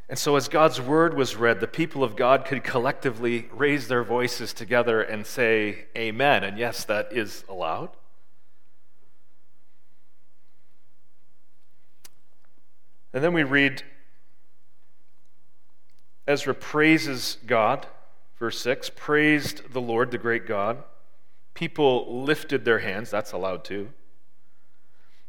And 0.08 0.18
so, 0.18 0.36
as 0.36 0.48
God's 0.48 0.80
word 0.80 1.12
was 1.12 1.36
read, 1.36 1.60
the 1.60 1.66
people 1.66 2.02
of 2.02 2.16
God 2.16 2.46
could 2.46 2.64
collectively 2.64 3.50
raise 3.52 3.88
their 3.88 4.02
voices 4.02 4.54
together 4.54 5.02
and 5.02 5.26
say, 5.26 5.84
Amen. 5.96 6.42
And 6.42 6.56
yes, 6.56 6.84
that 6.86 7.12
is 7.12 7.44
allowed. 7.46 7.90
And 13.12 13.24
then 13.24 13.32
we 13.32 13.42
read 13.42 13.82
Ezra 16.26 16.54
praises 16.54 17.38
God, 17.46 17.86
verse 18.38 18.60
6, 18.60 18.90
praised 18.94 19.72
the 19.72 19.80
Lord, 19.80 20.10
the 20.10 20.18
great 20.18 20.46
God. 20.46 20.82
People 21.54 22.22
lifted 22.22 22.64
their 22.64 22.80
hands, 22.80 23.10
that's 23.10 23.32
allowed 23.32 23.64
too. 23.64 23.88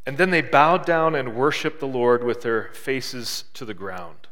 And 0.05 0.17
then 0.17 0.29
they 0.29 0.41
bowed 0.41 0.85
down 0.85 1.15
and 1.15 1.35
worshiped 1.35 1.79
the 1.79 1.87
Lord 1.87 2.23
with 2.23 2.41
their 2.41 2.69
faces 2.73 3.45
to 3.53 3.63
the 3.63 3.73
ground. 3.73 4.27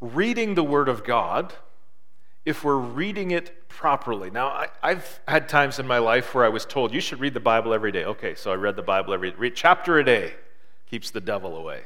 Reading 0.00 0.54
the 0.54 0.64
Word 0.64 0.88
of 0.88 1.02
God, 1.02 1.54
if 2.44 2.62
we're 2.62 2.76
reading 2.76 3.30
it 3.30 3.68
properly. 3.68 4.30
Now, 4.30 4.66
I, 4.82 4.90
have 4.90 5.20
had 5.26 5.48
times 5.48 5.78
in 5.78 5.86
my 5.86 5.98
life 5.98 6.34
where 6.34 6.44
I 6.44 6.48
was 6.48 6.64
told, 6.64 6.92
you 6.92 7.00
should 7.00 7.20
read 7.20 7.34
the 7.34 7.40
Bible 7.40 7.72
every 7.72 7.92
day. 7.92 8.04
Okay, 8.04 8.34
so 8.34 8.52
I 8.52 8.54
read 8.54 8.76
the 8.76 8.82
Bible 8.82 9.14
every 9.14 9.30
read 9.30 9.56
chapter 9.56 9.98
a 9.98 10.04
day 10.04 10.34
keeps 10.88 11.10
the 11.10 11.20
devil 11.20 11.56
away. 11.56 11.82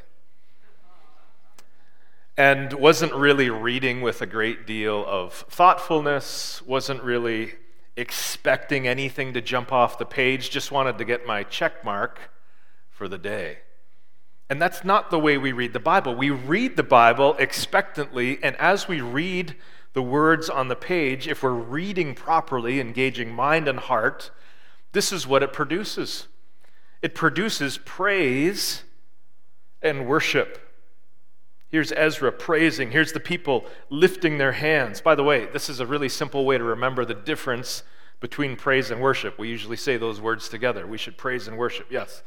And 2.37 2.73
wasn't 2.73 3.13
really 3.13 3.51
reading 3.51 4.01
with 4.01 4.23
a 4.23 4.27
great 4.27 4.67
deal 4.67 5.05
of 5.07 5.33
thoughtfulness, 5.33 6.63
wasn't 6.63 7.03
really 7.03 7.55
expecting 7.97 8.87
anything 8.89 9.35
to 9.35 9.41
jump 9.41 9.73
off 9.73 9.99
the 9.99 10.07
page, 10.07 10.51
just 10.51 10.73
wanted 10.73 10.97
to 10.99 11.05
get 11.05 11.27
my 11.27 11.43
check 11.43 11.85
mark 11.85 12.31
for 12.91 13.09
the 13.09 13.19
day. 13.19 13.59
And 14.49 14.61
that's 14.61 14.85
not 14.85 15.11
the 15.11 15.19
way 15.19 15.39
we 15.39 15.53
read 15.53 15.73
the 15.73 15.81
Bible. 15.81 16.15
We 16.15 16.31
read 16.31 16.77
the 16.77 16.83
Bible 16.83 17.37
expectantly, 17.39 18.43
and 18.43 18.57
as 18.57 18.89
we 18.89 19.01
read 19.01 19.57
the 19.93 20.03
words 20.03 20.49
on 20.49 20.69
the 20.69 20.77
page, 20.77 21.29
if 21.29 21.43
we're 21.43 21.51
reading 21.51 22.15
properly, 22.15 22.81
engaging 22.81 23.33
mind 23.35 23.69
and 23.69 23.79
heart, 23.79 24.31
this 24.93 25.13
is 25.13 25.27
what 25.27 25.43
it 25.43 25.53
produces 25.53 26.27
it 27.03 27.15
produces 27.15 27.79
praise 27.79 28.83
and 29.83 30.07
worship. 30.07 30.59
Here's 31.69 31.93
Ezra 31.93 32.33
praising. 32.33 32.91
Here's 32.91 33.13
the 33.13 33.21
people 33.21 33.65
lifting 33.91 34.39
their 34.39 34.53
hands. 34.53 35.01
By 35.01 35.15
the 35.15 35.23
way, 35.23 35.47
this 35.47 35.69
is 35.69 35.79
a 35.79 35.87
really 35.87 36.09
simple 36.09 36.45
way 36.45 36.59
to 36.59 36.65
remember 36.65 37.05
the 37.05 37.15
difference 37.15 37.85
between 38.19 38.57
praise 38.57 38.91
and 38.91 39.01
worship. 39.01 39.39
We 39.39 39.49
usually 39.49 39.77
say 39.77 39.97
those 39.97 40.21
words 40.21 40.49
together. 40.49 40.87
We 40.87 40.99
should 40.99 41.17
praise 41.17 41.47
and 41.49 41.57
worship, 41.57 41.87
yes. 41.91 42.23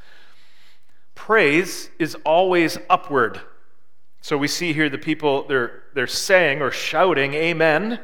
Praise 1.13 1.89
is 1.99 2.15
always 2.25 2.77
upward. 2.89 3.41
So 4.21 4.37
we 4.37 4.47
see 4.47 4.73
here 4.73 4.89
the 4.89 4.97
people, 4.97 5.45
they're, 5.47 5.83
they're 5.93 6.07
saying 6.07 6.61
or 6.61 6.71
shouting, 6.71 7.33
Amen, 7.33 7.99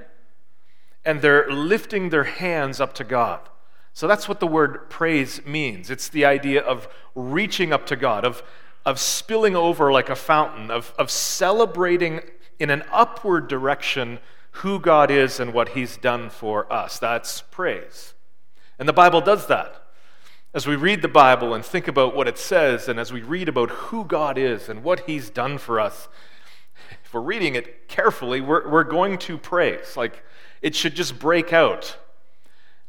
and 1.06 1.22
they're 1.22 1.50
lifting 1.50 2.10
their 2.10 2.26
hands 2.26 2.82
up 2.82 2.94
to 2.96 3.04
God. 3.04 3.50
So 3.94 4.08
that's 4.08 4.28
what 4.28 4.40
the 4.40 4.48
word 4.48 4.90
praise 4.90 5.46
means. 5.46 5.90
It's 5.90 6.10
the 6.10 6.26
idea 6.26 6.62
of 6.62 6.88
reaching 7.16 7.74
up 7.74 7.86
to 7.88 7.96
God, 7.96 8.26
of 8.26 8.44
of 8.86 9.00
spilling 9.00 9.56
over 9.56 9.92
like 9.92 10.10
a 10.10 10.16
fountain, 10.16 10.72
of, 10.72 10.94
of 10.98 11.12
celebrating 11.12 12.22
in 12.60 12.70
an 12.70 12.84
upward 12.92 13.48
direction 13.48 14.20
who 14.52 14.80
God 14.80 15.12
is 15.12 15.40
and 15.40 15.54
what 15.54 15.70
He's 15.70 15.98
done 15.98 16.30
for 16.30 16.72
us. 16.72 17.00
That's 17.00 17.42
praise. 17.42 18.14
And 18.78 18.88
the 18.88 18.94
Bible 18.94 19.22
does 19.22 19.48
that. 19.48 19.76
As 20.54 20.66
we 20.66 20.76
read 20.76 21.02
the 21.02 21.08
Bible 21.08 21.54
and 21.54 21.64
think 21.64 21.88
about 21.88 22.16
what 22.16 22.28
it 22.28 22.38
says, 22.38 22.88
and 22.88 23.00
as 23.00 23.14
we 23.14 23.22
read 23.22 23.48
about 23.48 23.70
who 23.70 24.04
God 24.04 24.38
is 24.38 24.68
and 24.68 24.84
what 24.84 25.02
He's 25.02 25.30
done 25.30 25.58
for 25.58 25.80
us, 25.80 26.08
if 27.04 27.14
we're 27.14 27.22
reading 27.22 27.56
it 27.56 27.88
carefully, 27.88 28.42
we're, 28.42 28.70
we're 28.70 28.84
going 28.84 29.18
to 29.20 29.38
praise. 29.38 29.96
Like, 29.96 30.24
it 30.62 30.76
should 30.76 30.96
just 30.96 31.20
break 31.20 31.54
out. 31.54 31.98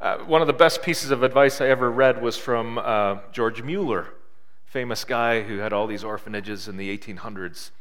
Uh, 0.01 0.19
one 0.19 0.41
of 0.41 0.47
the 0.47 0.55
best 0.55 0.83
pieces 0.83 1.11
of 1.11 1.23
advice 1.23 1.61
I 1.61 1.69
ever 1.69 1.91
read 1.91 2.23
was 2.23 2.37
from 2.37 2.79
uh, 2.79 3.19
George 3.33 3.63
Mueller 3.63 4.09
famous 4.71 5.03
guy 5.03 5.43
who 5.43 5.59
had 5.59 5.73
all 5.73 5.89
these 5.89 6.05
orphanages 6.05 6.69
in 6.69 6.77
the 6.77 6.97
1800s. 6.97 7.73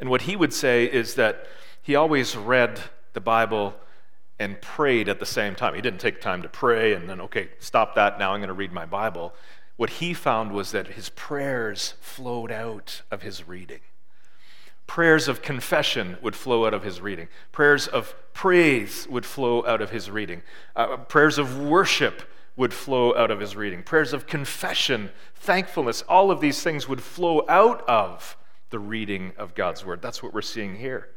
And 0.00 0.08
what 0.08 0.22
he 0.22 0.34
would 0.34 0.54
say 0.54 0.86
is 0.86 1.14
that 1.16 1.46
he 1.82 1.94
always 1.94 2.34
read 2.34 2.80
the 3.12 3.20
Bible 3.20 3.74
and 4.38 4.58
prayed 4.62 5.10
at 5.10 5.20
the 5.20 5.26
same 5.26 5.54
time. 5.54 5.74
He 5.74 5.82
didn't 5.82 6.00
take 6.00 6.22
time 6.22 6.40
to 6.40 6.48
pray 6.48 6.94
and 6.94 7.06
then, 7.06 7.20
okay, 7.20 7.50
stop 7.58 7.94
that, 7.96 8.18
now 8.18 8.32
I'm 8.32 8.40
going 8.40 8.48
to 8.48 8.54
read 8.54 8.72
my 8.72 8.86
Bible. 8.86 9.34
What 9.76 9.90
he 9.90 10.14
found 10.14 10.52
was 10.52 10.72
that 10.72 10.88
his 10.88 11.10
prayers 11.10 11.92
flowed 12.00 12.50
out 12.50 13.02
of 13.10 13.20
his 13.20 13.46
reading. 13.46 13.80
Prayers 14.86 15.28
of 15.28 15.42
confession 15.42 16.16
would 16.22 16.34
flow 16.34 16.66
out 16.66 16.72
of 16.72 16.82
his 16.82 17.02
reading. 17.02 17.28
Prayers 17.52 17.88
of 17.88 18.14
praise 18.32 19.06
would 19.10 19.26
flow 19.26 19.66
out 19.66 19.82
of 19.82 19.90
his 19.90 20.10
reading. 20.10 20.42
Uh, 20.74 20.96
prayers 20.96 21.36
of 21.36 21.58
worship 21.58 22.22
would 22.56 22.72
flow 22.72 23.16
out 23.16 23.30
of 23.30 23.40
his 23.40 23.56
reading. 23.56 23.82
Prayers 23.82 24.12
of 24.12 24.26
confession, 24.26 25.10
thankfulness, 25.34 26.02
all 26.02 26.30
of 26.30 26.40
these 26.40 26.62
things 26.62 26.88
would 26.88 27.02
flow 27.02 27.44
out 27.48 27.86
of 27.88 28.36
the 28.70 28.78
reading 28.78 29.32
of 29.36 29.54
God's 29.54 29.84
word. 29.84 30.00
That's 30.02 30.22
what 30.22 30.32
we're 30.32 30.42
seeing 30.42 30.76
here. 30.76 31.08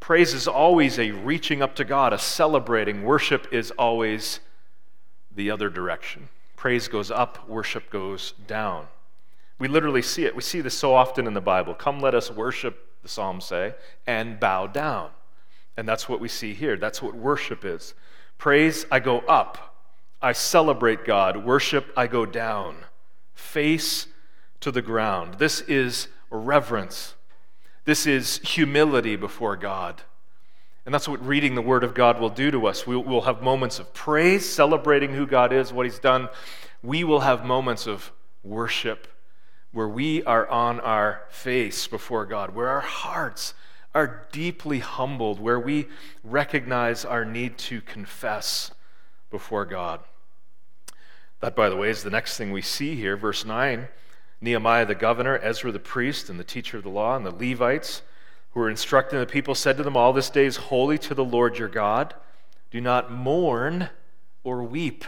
Praise 0.00 0.34
is 0.34 0.46
always 0.46 0.98
a 0.98 1.12
reaching 1.12 1.62
up 1.62 1.74
to 1.76 1.84
God, 1.84 2.12
a 2.12 2.18
celebrating. 2.18 3.04
Worship 3.04 3.48
is 3.52 3.70
always 3.72 4.40
the 5.34 5.50
other 5.50 5.70
direction. 5.70 6.28
Praise 6.56 6.88
goes 6.88 7.10
up, 7.10 7.48
worship 7.48 7.90
goes 7.90 8.34
down. 8.46 8.86
We 9.58 9.68
literally 9.68 10.02
see 10.02 10.24
it. 10.24 10.34
We 10.34 10.42
see 10.42 10.60
this 10.60 10.76
so 10.76 10.94
often 10.94 11.26
in 11.26 11.34
the 11.34 11.40
Bible. 11.40 11.74
Come, 11.74 12.00
let 12.00 12.14
us 12.14 12.30
worship, 12.30 12.86
the 13.02 13.08
Psalms 13.08 13.44
say, 13.44 13.74
and 14.06 14.38
bow 14.40 14.66
down. 14.66 15.10
And 15.76 15.88
that's 15.88 16.08
what 16.08 16.20
we 16.20 16.28
see 16.28 16.54
here. 16.54 16.76
That's 16.76 17.00
what 17.00 17.14
worship 17.14 17.64
is. 17.64 17.94
Praise, 18.36 18.84
I 18.90 19.00
go 19.00 19.20
up. 19.20 19.73
I 20.24 20.32
celebrate 20.32 21.04
God. 21.04 21.44
Worship, 21.44 21.92
I 21.98 22.06
go 22.06 22.24
down, 22.24 22.76
face 23.34 24.06
to 24.60 24.72
the 24.72 24.80
ground. 24.80 25.34
This 25.34 25.60
is 25.60 26.08
reverence. 26.30 27.14
This 27.84 28.06
is 28.06 28.38
humility 28.38 29.16
before 29.16 29.54
God. 29.54 30.00
And 30.86 30.94
that's 30.94 31.06
what 31.06 31.22
reading 31.26 31.54
the 31.54 31.60
Word 31.60 31.84
of 31.84 31.92
God 31.92 32.18
will 32.18 32.30
do 32.30 32.50
to 32.50 32.66
us. 32.66 32.86
We'll, 32.86 33.20
have 33.20 33.42
moments 33.42 33.78
of 33.78 33.92
praise, 33.92 34.48
celebrating 34.48 35.12
who 35.12 35.26
God 35.26 35.52
is, 35.52 35.74
what 35.74 35.84
He's 35.84 35.98
done. 35.98 36.30
We 36.82 37.04
will 37.04 37.20
have 37.20 37.44
moments 37.44 37.86
of 37.86 38.10
worship 38.42 39.06
where 39.72 39.88
we 39.88 40.24
are 40.24 40.48
on 40.48 40.80
our 40.80 41.20
face 41.28 41.86
before 41.86 42.24
God, 42.24 42.54
where 42.54 42.70
our 42.70 42.80
hearts 42.80 43.52
are 43.94 44.26
deeply 44.32 44.78
humbled, 44.78 45.38
where 45.38 45.60
we 45.60 45.86
recognize 46.22 47.04
our 47.04 47.26
need 47.26 47.58
to 47.58 47.82
confess 47.82 48.70
before 49.30 49.66
God. 49.66 50.00
That, 51.40 51.54
by 51.54 51.68
the 51.68 51.76
way, 51.76 51.90
is 51.90 52.02
the 52.02 52.10
next 52.10 52.36
thing 52.36 52.52
we 52.52 52.62
see 52.62 52.94
here. 52.94 53.16
Verse 53.16 53.44
9 53.44 53.88
Nehemiah 54.40 54.84
the 54.84 54.94
governor, 54.94 55.38
Ezra 55.38 55.72
the 55.72 55.78
priest, 55.78 56.28
and 56.28 56.38
the 56.38 56.44
teacher 56.44 56.76
of 56.76 56.82
the 56.82 56.90
law, 56.90 57.16
and 57.16 57.24
the 57.24 57.30
Levites 57.30 58.02
who 58.50 58.60
were 58.60 58.70
instructing 58.70 59.18
the 59.18 59.26
people 59.26 59.54
said 59.54 59.76
to 59.76 59.82
them 59.82 59.96
all, 59.96 60.12
This 60.12 60.30
day 60.30 60.46
is 60.46 60.56
holy 60.56 60.98
to 60.98 61.14
the 61.14 61.24
Lord 61.24 61.58
your 61.58 61.68
God. 61.68 62.14
Do 62.70 62.80
not 62.80 63.10
mourn 63.10 63.88
or 64.42 64.62
weep. 64.62 65.04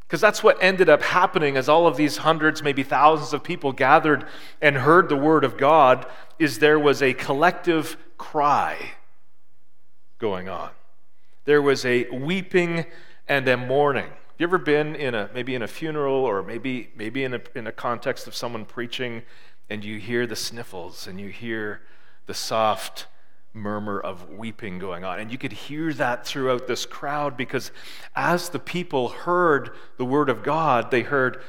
Because 0.00 0.20
that's 0.20 0.42
what 0.42 0.56
ended 0.62 0.88
up 0.88 1.02
happening 1.02 1.56
as 1.56 1.68
all 1.68 1.86
of 1.86 1.96
these 1.96 2.18
hundreds, 2.18 2.62
maybe 2.62 2.82
thousands 2.82 3.34
of 3.34 3.44
people 3.44 3.72
gathered 3.72 4.24
and 4.62 4.76
heard 4.76 5.08
the 5.08 5.16
word 5.16 5.44
of 5.44 5.58
God, 5.58 6.06
is 6.38 6.58
there 6.58 6.78
was 6.78 7.02
a 7.02 7.12
collective 7.12 7.96
cry 8.16 8.92
going 10.18 10.48
on. 10.48 10.70
There 11.44 11.60
was 11.60 11.84
a 11.84 12.08
weeping 12.08 12.86
and 13.28 13.46
a 13.48 13.56
mourning 13.56 14.10
you 14.38 14.46
ever 14.46 14.58
been 14.58 14.94
in 14.94 15.14
a 15.14 15.28
maybe 15.34 15.54
in 15.54 15.62
a 15.62 15.68
funeral 15.68 16.14
or 16.14 16.42
maybe 16.42 16.90
maybe 16.94 17.24
in 17.24 17.34
a 17.34 17.40
in 17.54 17.66
a 17.66 17.72
context 17.72 18.26
of 18.28 18.34
someone 18.36 18.64
preaching 18.64 19.22
and 19.68 19.84
you 19.84 19.98
hear 19.98 20.26
the 20.26 20.36
sniffles 20.36 21.06
and 21.06 21.20
you 21.20 21.28
hear 21.28 21.80
the 22.26 22.34
soft 22.34 23.06
murmur 23.52 23.98
of 23.98 24.30
weeping 24.30 24.78
going 24.78 25.04
on. 25.04 25.18
And 25.18 25.32
you 25.32 25.38
could 25.38 25.52
hear 25.52 25.92
that 25.94 26.26
throughout 26.26 26.66
this 26.66 26.86
crowd 26.86 27.36
because 27.36 27.72
as 28.14 28.50
the 28.50 28.58
people 28.58 29.08
heard 29.08 29.70
the 29.96 30.04
word 30.04 30.28
of 30.28 30.42
God, 30.42 30.90
they 30.90 31.02
heard 31.02 31.42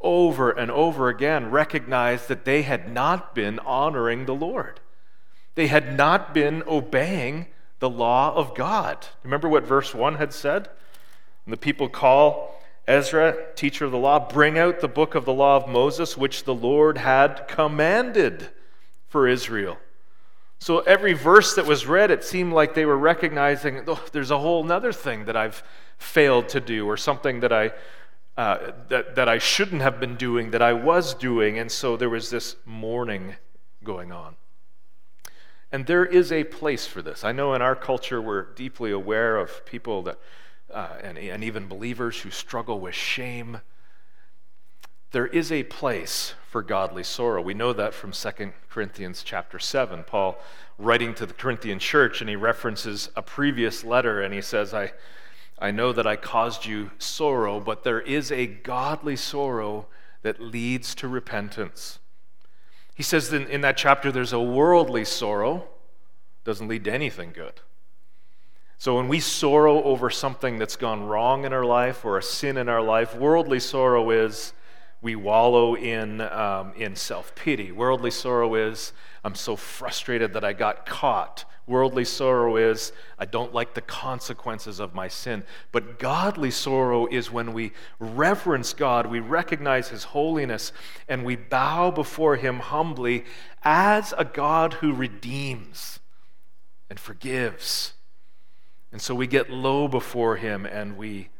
over 0.00 0.50
and 0.50 0.70
over 0.70 1.08
again 1.08 1.50
recognize 1.50 2.26
that 2.26 2.44
they 2.44 2.62
had 2.62 2.92
not 2.92 3.34
been 3.34 3.58
honoring 3.60 4.26
the 4.26 4.34
Lord. 4.34 4.80
They 5.54 5.68
had 5.68 5.96
not 5.96 6.34
been 6.34 6.62
obeying 6.66 7.46
the 7.78 7.90
law 7.90 8.34
of 8.34 8.54
God. 8.54 9.06
Remember 9.22 9.48
what 9.48 9.66
verse 9.66 9.94
1 9.94 10.16
had 10.16 10.32
said? 10.32 10.68
And 11.46 11.52
the 11.52 11.58
people 11.58 11.88
call 11.88 12.60
Ezra, 12.86 13.36
teacher 13.54 13.84
of 13.84 13.92
the 13.92 13.98
law, 13.98 14.28
bring 14.28 14.58
out 14.58 14.80
the 14.80 14.88
book 14.88 15.14
of 15.14 15.24
the 15.24 15.32
law 15.32 15.56
of 15.56 15.68
Moses, 15.68 16.16
which 16.16 16.44
the 16.44 16.54
Lord 16.54 16.98
had 16.98 17.46
commanded 17.48 18.50
for 19.08 19.28
Israel. 19.28 19.78
So 20.58 20.80
every 20.80 21.12
verse 21.12 21.54
that 21.54 21.66
was 21.66 21.86
read, 21.86 22.10
it 22.10 22.24
seemed 22.24 22.52
like 22.52 22.74
they 22.74 22.86
were 22.86 22.96
recognizing 22.96 23.82
oh, 23.86 24.02
there's 24.12 24.30
a 24.30 24.38
whole 24.38 24.70
other 24.70 24.92
thing 24.92 25.24
that 25.24 25.36
I've 25.36 25.62
failed 25.98 26.48
to 26.50 26.60
do, 26.60 26.86
or 26.86 26.96
something 26.96 27.40
that 27.40 27.52
I 27.52 27.72
uh, 28.36 28.72
that 28.88 29.16
that 29.16 29.28
I 29.28 29.38
shouldn't 29.38 29.82
have 29.82 30.00
been 30.00 30.16
doing, 30.16 30.52
that 30.52 30.62
I 30.62 30.72
was 30.72 31.14
doing, 31.14 31.58
and 31.58 31.70
so 31.70 31.96
there 31.96 32.08
was 32.08 32.30
this 32.30 32.56
mourning 32.64 33.34
going 33.82 34.12
on. 34.12 34.36
And 35.72 35.86
there 35.86 36.04
is 36.04 36.30
a 36.30 36.44
place 36.44 36.86
for 36.86 37.02
this. 37.02 37.24
I 37.24 37.32
know 37.32 37.54
in 37.54 37.62
our 37.62 37.74
culture 37.74 38.20
we're 38.20 38.52
deeply 38.52 38.92
aware 38.92 39.38
of 39.38 39.64
people 39.64 40.02
that 40.02 40.18
uh, 40.72 40.98
and, 41.02 41.18
and 41.18 41.44
even 41.44 41.68
believers 41.68 42.20
who 42.20 42.30
struggle 42.30 42.80
with 42.80 42.94
shame. 42.94 43.60
There 45.12 45.26
is 45.26 45.52
a 45.52 45.64
place 45.64 46.34
for 46.48 46.62
godly 46.62 47.02
sorrow. 47.02 47.42
We 47.42 47.54
know 47.54 47.72
that 47.72 47.92
from 47.94 48.12
2 48.12 48.52
Corinthians 48.70 49.22
chapter 49.22 49.58
7. 49.58 50.04
Paul 50.04 50.38
writing 50.78 51.14
to 51.14 51.26
the 51.26 51.34
Corinthian 51.34 51.78
church, 51.78 52.20
and 52.20 52.30
he 52.30 52.36
references 52.36 53.10
a 53.14 53.22
previous 53.22 53.84
letter, 53.84 54.22
and 54.22 54.32
he 54.32 54.40
says, 54.40 54.72
I, 54.72 54.92
I 55.58 55.70
know 55.70 55.92
that 55.92 56.06
I 56.06 56.16
caused 56.16 56.66
you 56.66 56.90
sorrow, 56.98 57.60
but 57.60 57.84
there 57.84 58.00
is 58.00 58.32
a 58.32 58.46
godly 58.46 59.16
sorrow 59.16 59.86
that 60.22 60.40
leads 60.40 60.94
to 60.96 61.08
repentance. 61.08 61.98
He 62.94 63.02
says 63.02 63.32
in, 63.32 63.46
in 63.48 63.60
that 63.62 63.76
chapter 63.76 64.10
there's 64.10 64.32
a 64.32 64.40
worldly 64.40 65.04
sorrow, 65.04 65.68
doesn't 66.44 66.68
lead 66.68 66.84
to 66.84 66.92
anything 66.92 67.32
good. 67.32 67.60
So 68.82 68.96
when 68.96 69.06
we 69.06 69.20
sorrow 69.20 69.80
over 69.84 70.10
something 70.10 70.58
that's 70.58 70.74
gone 70.74 71.04
wrong 71.04 71.44
in 71.44 71.52
our 71.52 71.64
life 71.64 72.04
or 72.04 72.18
a 72.18 72.22
sin 72.22 72.56
in 72.56 72.68
our 72.68 72.82
life, 72.82 73.14
worldly 73.14 73.60
sorrow 73.60 74.10
is 74.10 74.54
we 75.00 75.14
wallow 75.14 75.76
in, 75.76 76.20
um, 76.20 76.72
in 76.74 76.96
self 76.96 77.32
pity. 77.36 77.70
Worldly 77.70 78.10
sorrow 78.10 78.56
is 78.56 78.92
I'm 79.22 79.36
so 79.36 79.54
frustrated 79.54 80.32
that 80.32 80.42
I 80.42 80.52
got 80.52 80.84
caught. 80.84 81.44
Worldly 81.68 82.04
sorrow 82.04 82.56
is, 82.56 82.90
I 83.20 83.24
don't 83.24 83.54
like 83.54 83.74
the 83.74 83.82
consequences 83.82 84.80
of 84.80 84.96
my 84.96 85.06
sin. 85.06 85.44
But 85.70 86.00
godly 86.00 86.50
sorrow 86.50 87.06
is 87.06 87.30
when 87.30 87.52
we 87.52 87.70
reverence 88.00 88.72
God, 88.72 89.06
we 89.06 89.20
recognize 89.20 89.90
His 89.90 90.02
holiness, 90.02 90.72
and 91.06 91.24
we 91.24 91.36
bow 91.36 91.92
before 91.92 92.34
Him 92.34 92.58
humbly 92.58 93.26
as 93.62 94.12
a 94.18 94.24
God 94.24 94.72
who 94.72 94.92
redeems 94.92 96.00
and 96.90 96.98
forgives. 96.98 97.94
And 98.92 99.00
so 99.00 99.14
we 99.14 99.26
get 99.26 99.50
low 99.50 99.88
before 99.88 100.36
Him 100.36 100.66
and 100.66 100.96
we 100.96 101.30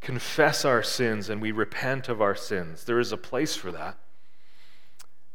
confess 0.00 0.64
our 0.64 0.82
sins 0.82 1.30
and 1.30 1.40
we 1.40 1.52
repent 1.52 2.08
of 2.08 2.20
our 2.20 2.34
sins. 2.34 2.84
There 2.84 2.98
is 2.98 3.12
a 3.12 3.16
place 3.16 3.54
for 3.54 3.70
that. 3.70 3.96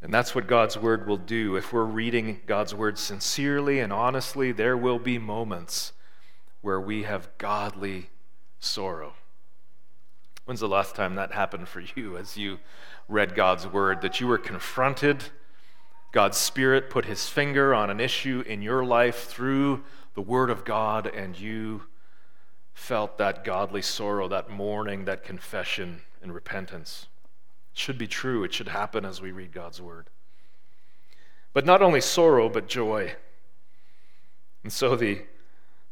And 0.02 0.14
that's 0.14 0.36
what 0.36 0.46
God's 0.46 0.78
word 0.78 1.08
will 1.08 1.18
do. 1.18 1.56
If 1.56 1.74
we're 1.74 1.84
reading 1.84 2.42
God's 2.46 2.76
word 2.76 3.00
sincerely 3.00 3.80
and 3.80 3.92
honestly, 3.92 4.52
there 4.52 4.78
will 4.78 5.00
be 5.00 5.18
moments 5.18 5.94
where 6.62 6.80
we 6.80 7.04
have 7.04 7.30
godly 7.38 8.10
sorrow. 8.60 9.14
When's 10.46 10.60
the 10.60 10.68
last 10.68 10.96
time 10.96 11.16
that 11.16 11.32
happened 11.32 11.68
for 11.68 11.82
you 11.96 12.18
as 12.18 12.38
you 12.38 12.60
read 13.08 13.36
God's 13.36 13.66
word? 13.66 14.02
That 14.02 14.22
you 14.22 14.28
were 14.28 14.38
confronted, 14.38 15.26
God's 16.12 16.38
Spirit 16.38 16.90
put 16.90 17.06
his 17.06 17.28
finger 17.28 17.74
on 17.74 17.90
an 17.90 18.00
issue 18.00 18.44
in 18.48 18.62
your 18.62 18.86
life 18.86 19.26
through 19.26 19.84
the 20.18 20.22
word 20.24 20.50
of 20.50 20.66
God, 20.66 21.06
and 21.06 21.40
you 21.40 21.84
felt 22.74 23.20
that 23.20 23.44
godly 23.44 23.84
sorrow, 23.84 24.28
that 24.28 24.50
mourning, 24.50 25.06
that 25.06 25.24
confession 25.24 26.02
and 26.24 26.34
repentance 26.34 27.06
It 27.72 27.78
should 27.78 28.00
be 28.00 28.08
true. 28.08 28.44
It 28.44 28.52
should 28.52 28.70
happen 28.70 29.06
as 29.06 29.22
we 29.22 29.30
read 29.30 29.52
God's 29.52 29.80
word. 29.80 30.10
But 31.54 31.68
not 31.68 31.84
only 31.84 32.02
sorrow, 32.02 32.50
but 32.50 32.68
joy. 32.68 33.14
And 34.64 34.74
so 34.74 34.96
the 34.96 35.22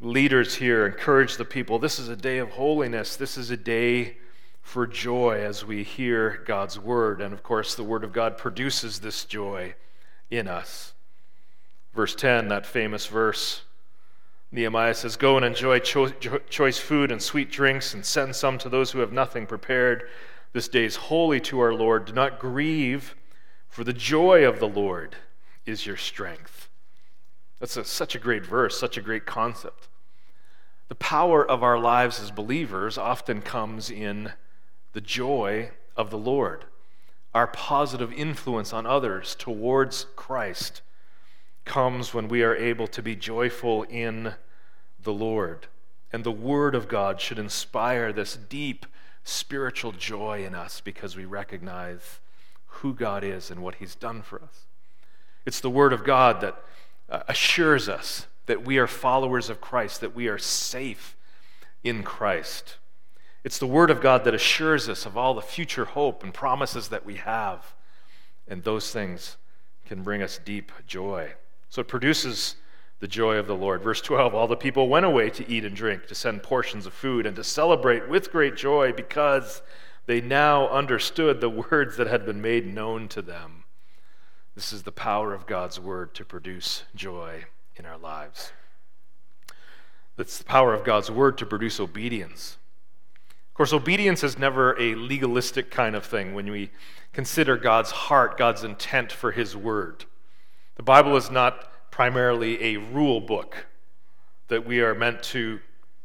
leaders 0.02 0.56
here 0.56 0.88
encourage 0.88 1.38
the 1.38 1.46
people 1.46 1.78
this 1.78 2.00
is 2.00 2.10
a 2.10 2.16
day 2.16 2.40
of 2.40 2.50
holiness, 2.50 3.16
this 3.16 3.38
is 3.38 3.52
a 3.52 3.58
day 3.58 4.18
for 4.64 4.88
joy 4.88 5.44
as 5.46 5.64
we 5.64 5.84
hear 5.84 6.42
God's 6.48 6.80
word. 6.80 7.22
And 7.22 7.32
of 7.32 7.44
course, 7.44 7.76
the 7.76 7.84
word 7.84 8.04
of 8.04 8.12
God 8.12 8.40
produces 8.40 9.02
this 9.02 9.24
joy 9.24 9.76
in 10.32 10.48
us. 10.48 10.96
Verse 11.94 12.16
10, 12.16 12.48
that 12.48 12.66
famous 12.66 13.06
verse. 13.06 13.62
Nehemiah 14.56 14.94
says, 14.94 15.18
Go 15.18 15.36
and 15.36 15.46
enjoy 15.46 15.80
cho- 15.80 16.10
choice 16.50 16.80
food 16.80 17.12
and 17.12 17.22
sweet 17.22 17.52
drinks, 17.52 17.94
and 17.94 18.06
send 18.06 18.36
some 18.36 18.58
to 18.60 18.70
those 18.70 18.92
who 18.92 19.00
have 19.00 19.12
nothing 19.12 19.46
prepared. 19.46 20.08
This 20.54 20.70
day 20.70 20.86
is 20.86 20.96
holy 20.96 21.42
to 21.42 21.60
our 21.60 21.74
Lord. 21.74 22.06
Do 22.06 22.14
not 22.14 22.40
grieve, 22.40 23.16
for 23.68 23.84
the 23.84 23.94
joy 23.94 24.48
of 24.48 24.60
the 24.60 24.68
Lord 24.68 25.18
is 25.66 25.86
your 25.86 25.98
strength. 25.98 26.70
That's 27.60 27.76
a, 27.76 27.84
such 27.84 28.16
a 28.16 28.20
great 28.20 28.46
verse, 28.46 28.80
such 28.80 28.98
a 28.98 29.02
great 29.02 29.26
concept. 29.26 29.90
The 30.88 30.96
power 30.96 31.46
of 31.46 31.62
our 31.62 31.78
lives 31.78 32.22
as 32.22 32.32
believers 32.32 32.98
often 32.98 33.42
comes 33.42 33.90
in 33.90 34.32
the 34.94 35.02
joy 35.02 35.72
of 35.98 36.10
the 36.10 36.18
Lord, 36.18 36.66
our 37.34 37.48
positive 37.48 38.14
influence 38.14 38.72
on 38.72 38.86
others 38.86 39.36
towards 39.36 40.06
Christ 40.16 40.82
comes 41.66 42.14
when 42.14 42.30
we 42.30 42.44
are 42.44 42.56
able 42.56 42.88
to 42.88 43.02
be 43.02 43.16
joyful 43.16 43.84
in 43.84 44.36
the 45.06 45.14
Lord. 45.14 45.68
And 46.12 46.24
the 46.24 46.32
Word 46.32 46.76
of 46.76 46.88
God 46.88 47.22
should 47.22 47.40
inspire 47.40 48.12
this 48.12 48.36
deep 48.36 48.86
spiritual 49.24 49.92
joy 49.92 50.46
in 50.46 50.54
us 50.54 50.82
because 50.82 51.16
we 51.16 51.26
recognize 51.26 52.20
who 52.68 52.94
God 52.94 53.24
is 53.24 53.50
and 53.50 53.62
what 53.62 53.76
He's 53.76 53.96
done 53.96 54.22
for 54.22 54.42
us. 54.42 54.66
It's 55.46 55.60
the 55.60 55.70
Word 55.70 55.94
of 55.94 56.04
God 56.04 56.42
that 56.42 56.58
uh, 57.10 57.24
assures 57.28 57.88
us 57.88 58.28
that 58.46 58.66
we 58.66 58.78
are 58.78 58.88
followers 58.88 59.50
of 59.50 59.62
Christ, 59.62 60.02
that 60.02 60.16
we 60.16 60.28
are 60.28 60.38
safe 60.38 61.16
in 61.84 62.04
Christ. 62.04 62.78
It's 63.44 63.60
the 63.60 63.68
Word 63.68 63.90
of 63.90 64.02
God 64.02 64.24
that 64.24 64.34
assures 64.34 64.90
us 64.90 65.06
of 65.06 65.18
all 65.18 65.34
the 65.34 65.42
future 65.42 65.86
hope 65.86 66.24
and 66.24 66.34
promises 66.34 66.90
that 66.90 67.06
we 67.06 67.16
have. 67.16 67.74
And 68.48 68.64
those 68.64 68.92
things 68.92 69.38
can 69.86 70.04
bring 70.04 70.22
us 70.22 70.40
deep 70.44 70.72
joy. 70.88 71.34
So 71.70 71.82
it 71.82 71.88
produces 71.88 72.56
the 73.06 73.10
joy 73.10 73.36
of 73.36 73.46
the 73.46 73.56
Lord. 73.56 73.84
Verse 73.84 74.02
12 74.02 74.34
All 74.34 74.48
the 74.48 74.56
people 74.56 74.90
went 74.90 75.06
away 75.06 75.30
to 75.30 75.48
eat 75.48 75.64
and 75.64 75.76
drink, 75.76 76.08
to 76.08 76.16
send 76.16 76.42
portions 76.42 76.88
of 76.88 76.94
food, 76.94 77.28
and 77.28 77.36
to 77.36 77.44
celebrate 77.44 78.10
with 78.10 78.32
great 78.32 78.56
joy 78.56 78.92
because 78.92 79.62
they 80.08 80.22
now 80.22 80.68
understood 80.70 81.40
the 81.40 81.50
words 81.52 81.98
that 81.98 82.08
had 82.08 82.26
been 82.26 82.42
made 82.42 82.66
known 82.66 83.08
to 83.10 83.22
them. 83.22 83.66
This 84.56 84.74
is 84.74 84.82
the 84.82 84.92
power 84.92 85.36
of 85.36 85.46
God's 85.46 85.80
word 85.80 86.16
to 86.16 86.26
produce 86.26 86.86
joy 86.96 87.46
in 87.76 87.86
our 87.86 88.00
lives. 88.00 88.54
It's 90.18 90.40
the 90.40 90.44
power 90.44 90.74
of 90.74 90.84
God's 90.84 91.12
word 91.12 91.38
to 91.38 91.46
produce 91.46 91.80
obedience. 91.80 92.58
Of 93.50 93.54
course, 93.54 93.72
obedience 93.72 94.24
is 94.24 94.40
never 94.40 94.76
a 94.82 94.96
legalistic 94.96 95.70
kind 95.70 95.96
of 95.96 96.04
thing 96.04 96.34
when 96.34 96.50
we 96.50 96.72
consider 97.14 97.56
God's 97.56 97.92
heart, 97.92 98.36
God's 98.36 98.64
intent 98.64 99.12
for 99.12 99.32
his 99.32 99.56
word. 99.56 100.06
The 100.76 100.82
Bible 100.82 101.16
is 101.16 101.30
not 101.30 101.70
primarily 101.96 102.62
a 102.62 102.76
rule 102.76 103.22
book 103.22 103.68
that 104.50 104.68
we 104.68 104.82
are 104.82 104.94
meant 104.94 105.24
to 105.24 105.58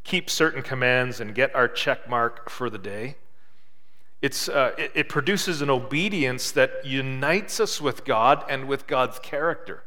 keep 0.05 0.31
certain 0.31 0.63
commands 0.63 1.19
and 1.19 1.35
get 1.35 1.53
our 1.53 1.67
check 1.67 2.09
mark 2.09 2.49
for 2.49 2.71
the 2.71 2.79
day. 2.79 3.17
It's, 4.23 4.49
uh, 4.49 4.71
it, 4.79 4.93
it 4.95 5.09
produces 5.09 5.63
an 5.63 5.69
obedience 5.69 6.53
that 6.53 6.87
unites 6.87 7.59
us 7.59 7.81
with 7.81 8.05
God 8.05 8.45
and 8.49 8.69
with 8.69 8.87
God's 8.87 9.19
character. 9.19 9.83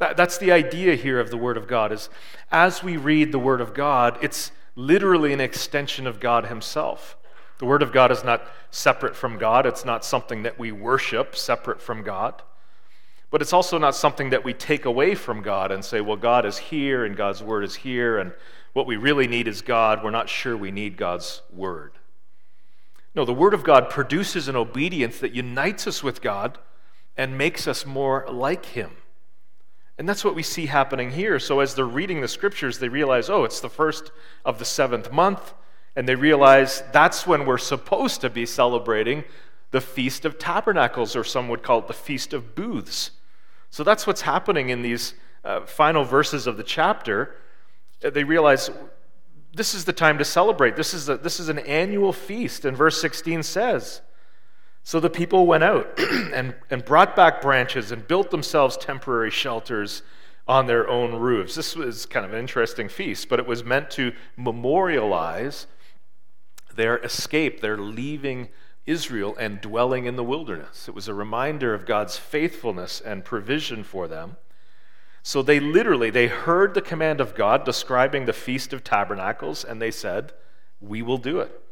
That, 0.00 0.18
that's 0.18 0.36
the 0.36 0.52
idea 0.52 0.96
here 0.96 1.18
of 1.18 1.30
the 1.30 1.38
Word 1.38 1.56
of 1.56 1.66
God 1.66 1.92
is 1.92 2.10
as 2.52 2.82
we 2.82 2.98
read 2.98 3.32
the 3.32 3.38
Word 3.38 3.62
of 3.62 3.72
God, 3.72 4.18
it's 4.20 4.52
literally 4.76 5.32
an 5.32 5.40
extension 5.40 6.06
of 6.06 6.20
God 6.20 6.48
Himself. 6.48 7.16
The 7.56 7.64
Word 7.64 7.82
of 7.82 7.90
God 7.90 8.12
is 8.12 8.22
not 8.22 8.46
separate 8.70 9.16
from 9.16 9.38
God. 9.38 9.64
It's 9.64 9.86
not 9.86 10.04
something 10.04 10.42
that 10.42 10.58
we 10.58 10.70
worship 10.72 11.34
separate 11.34 11.80
from 11.80 12.02
God. 12.02 12.42
But 13.30 13.42
it's 13.42 13.52
also 13.52 13.78
not 13.78 13.94
something 13.94 14.30
that 14.30 14.44
we 14.44 14.52
take 14.52 14.84
away 14.84 15.14
from 15.14 15.42
God 15.42 15.70
and 15.70 15.84
say, 15.84 16.00
well, 16.00 16.16
God 16.16 16.44
is 16.44 16.58
here 16.58 17.04
and 17.04 17.16
God's 17.16 17.42
word 17.42 17.64
is 17.64 17.76
here, 17.76 18.18
and 18.18 18.32
what 18.72 18.86
we 18.86 18.96
really 18.96 19.26
need 19.26 19.46
is 19.48 19.62
God. 19.62 20.02
We're 20.02 20.10
not 20.10 20.28
sure 20.28 20.56
we 20.56 20.70
need 20.70 20.96
God's 20.96 21.42
word. 21.52 21.92
No, 23.14 23.24
the 23.24 23.32
word 23.32 23.54
of 23.54 23.64
God 23.64 23.90
produces 23.90 24.48
an 24.48 24.56
obedience 24.56 25.18
that 25.20 25.34
unites 25.34 25.86
us 25.86 26.02
with 26.02 26.22
God 26.22 26.58
and 27.16 27.36
makes 27.36 27.66
us 27.66 27.84
more 27.84 28.24
like 28.28 28.66
him. 28.66 28.92
And 29.98 30.08
that's 30.08 30.24
what 30.24 30.34
we 30.34 30.42
see 30.42 30.66
happening 30.66 31.10
here. 31.10 31.38
So 31.38 31.60
as 31.60 31.74
they're 31.74 31.84
reading 31.84 32.20
the 32.20 32.28
scriptures, 32.28 32.78
they 32.78 32.88
realize, 32.88 33.28
oh, 33.28 33.44
it's 33.44 33.60
the 33.60 33.68
first 33.68 34.12
of 34.44 34.58
the 34.58 34.64
seventh 34.64 35.12
month. 35.12 35.52
And 35.94 36.08
they 36.08 36.14
realize 36.14 36.82
that's 36.92 37.26
when 37.26 37.44
we're 37.44 37.58
supposed 37.58 38.20
to 38.22 38.30
be 38.30 38.46
celebrating 38.46 39.24
the 39.72 39.80
Feast 39.80 40.24
of 40.24 40.38
Tabernacles, 40.38 41.14
or 41.14 41.22
some 41.22 41.48
would 41.48 41.62
call 41.62 41.80
it 41.80 41.86
the 41.86 41.92
Feast 41.92 42.32
of 42.32 42.54
Booths. 42.54 43.10
So 43.70 43.84
that's 43.84 44.06
what's 44.06 44.22
happening 44.22 44.68
in 44.68 44.82
these 44.82 45.14
uh, 45.44 45.62
final 45.62 46.04
verses 46.04 46.46
of 46.46 46.56
the 46.56 46.62
chapter. 46.62 47.36
Uh, 48.04 48.10
they 48.10 48.24
realize 48.24 48.70
this 49.54 49.74
is 49.74 49.84
the 49.84 49.92
time 49.92 50.18
to 50.18 50.24
celebrate. 50.24 50.76
This 50.76 50.94
is, 50.94 51.08
a, 51.08 51.16
this 51.16 51.40
is 51.40 51.48
an 51.48 51.60
annual 51.60 52.12
feast. 52.12 52.64
And 52.64 52.76
verse 52.76 53.00
16 53.00 53.42
says, 53.42 54.02
So 54.82 55.00
the 55.00 55.10
people 55.10 55.46
went 55.46 55.64
out 55.64 55.98
and, 55.98 56.54
and 56.70 56.84
brought 56.84 57.16
back 57.16 57.40
branches 57.40 57.90
and 57.92 58.06
built 58.06 58.30
themselves 58.30 58.76
temporary 58.76 59.30
shelters 59.30 60.02
on 60.46 60.66
their 60.66 60.88
own 60.88 61.14
roofs. 61.14 61.54
This 61.54 61.76
was 61.76 62.06
kind 62.06 62.26
of 62.26 62.32
an 62.32 62.38
interesting 62.38 62.88
feast, 62.88 63.28
but 63.28 63.38
it 63.38 63.46
was 63.46 63.64
meant 63.64 63.90
to 63.92 64.12
memorialize 64.36 65.66
their 66.74 66.98
escape, 66.98 67.60
their 67.60 67.76
leaving 67.76 68.48
Israel 68.90 69.36
and 69.38 69.60
dwelling 69.60 70.06
in 70.06 70.16
the 70.16 70.24
wilderness. 70.24 70.88
It 70.88 70.94
was 70.94 71.08
a 71.08 71.14
reminder 71.14 71.72
of 71.72 71.86
God's 71.86 72.16
faithfulness 72.16 73.00
and 73.00 73.24
provision 73.24 73.84
for 73.84 74.08
them. 74.08 74.36
So 75.22 75.42
they 75.42 75.60
literally 75.60 76.10
they 76.10 76.26
heard 76.26 76.74
the 76.74 76.82
command 76.82 77.20
of 77.20 77.34
God 77.34 77.64
describing 77.64 78.26
the 78.26 78.32
feast 78.32 78.72
of 78.72 78.82
tabernacles 78.82 79.64
and 79.64 79.80
they 79.80 79.90
said, 79.90 80.32
"We 80.80 81.02
will 81.02 81.18
do 81.18 81.40
it." 81.40 81.62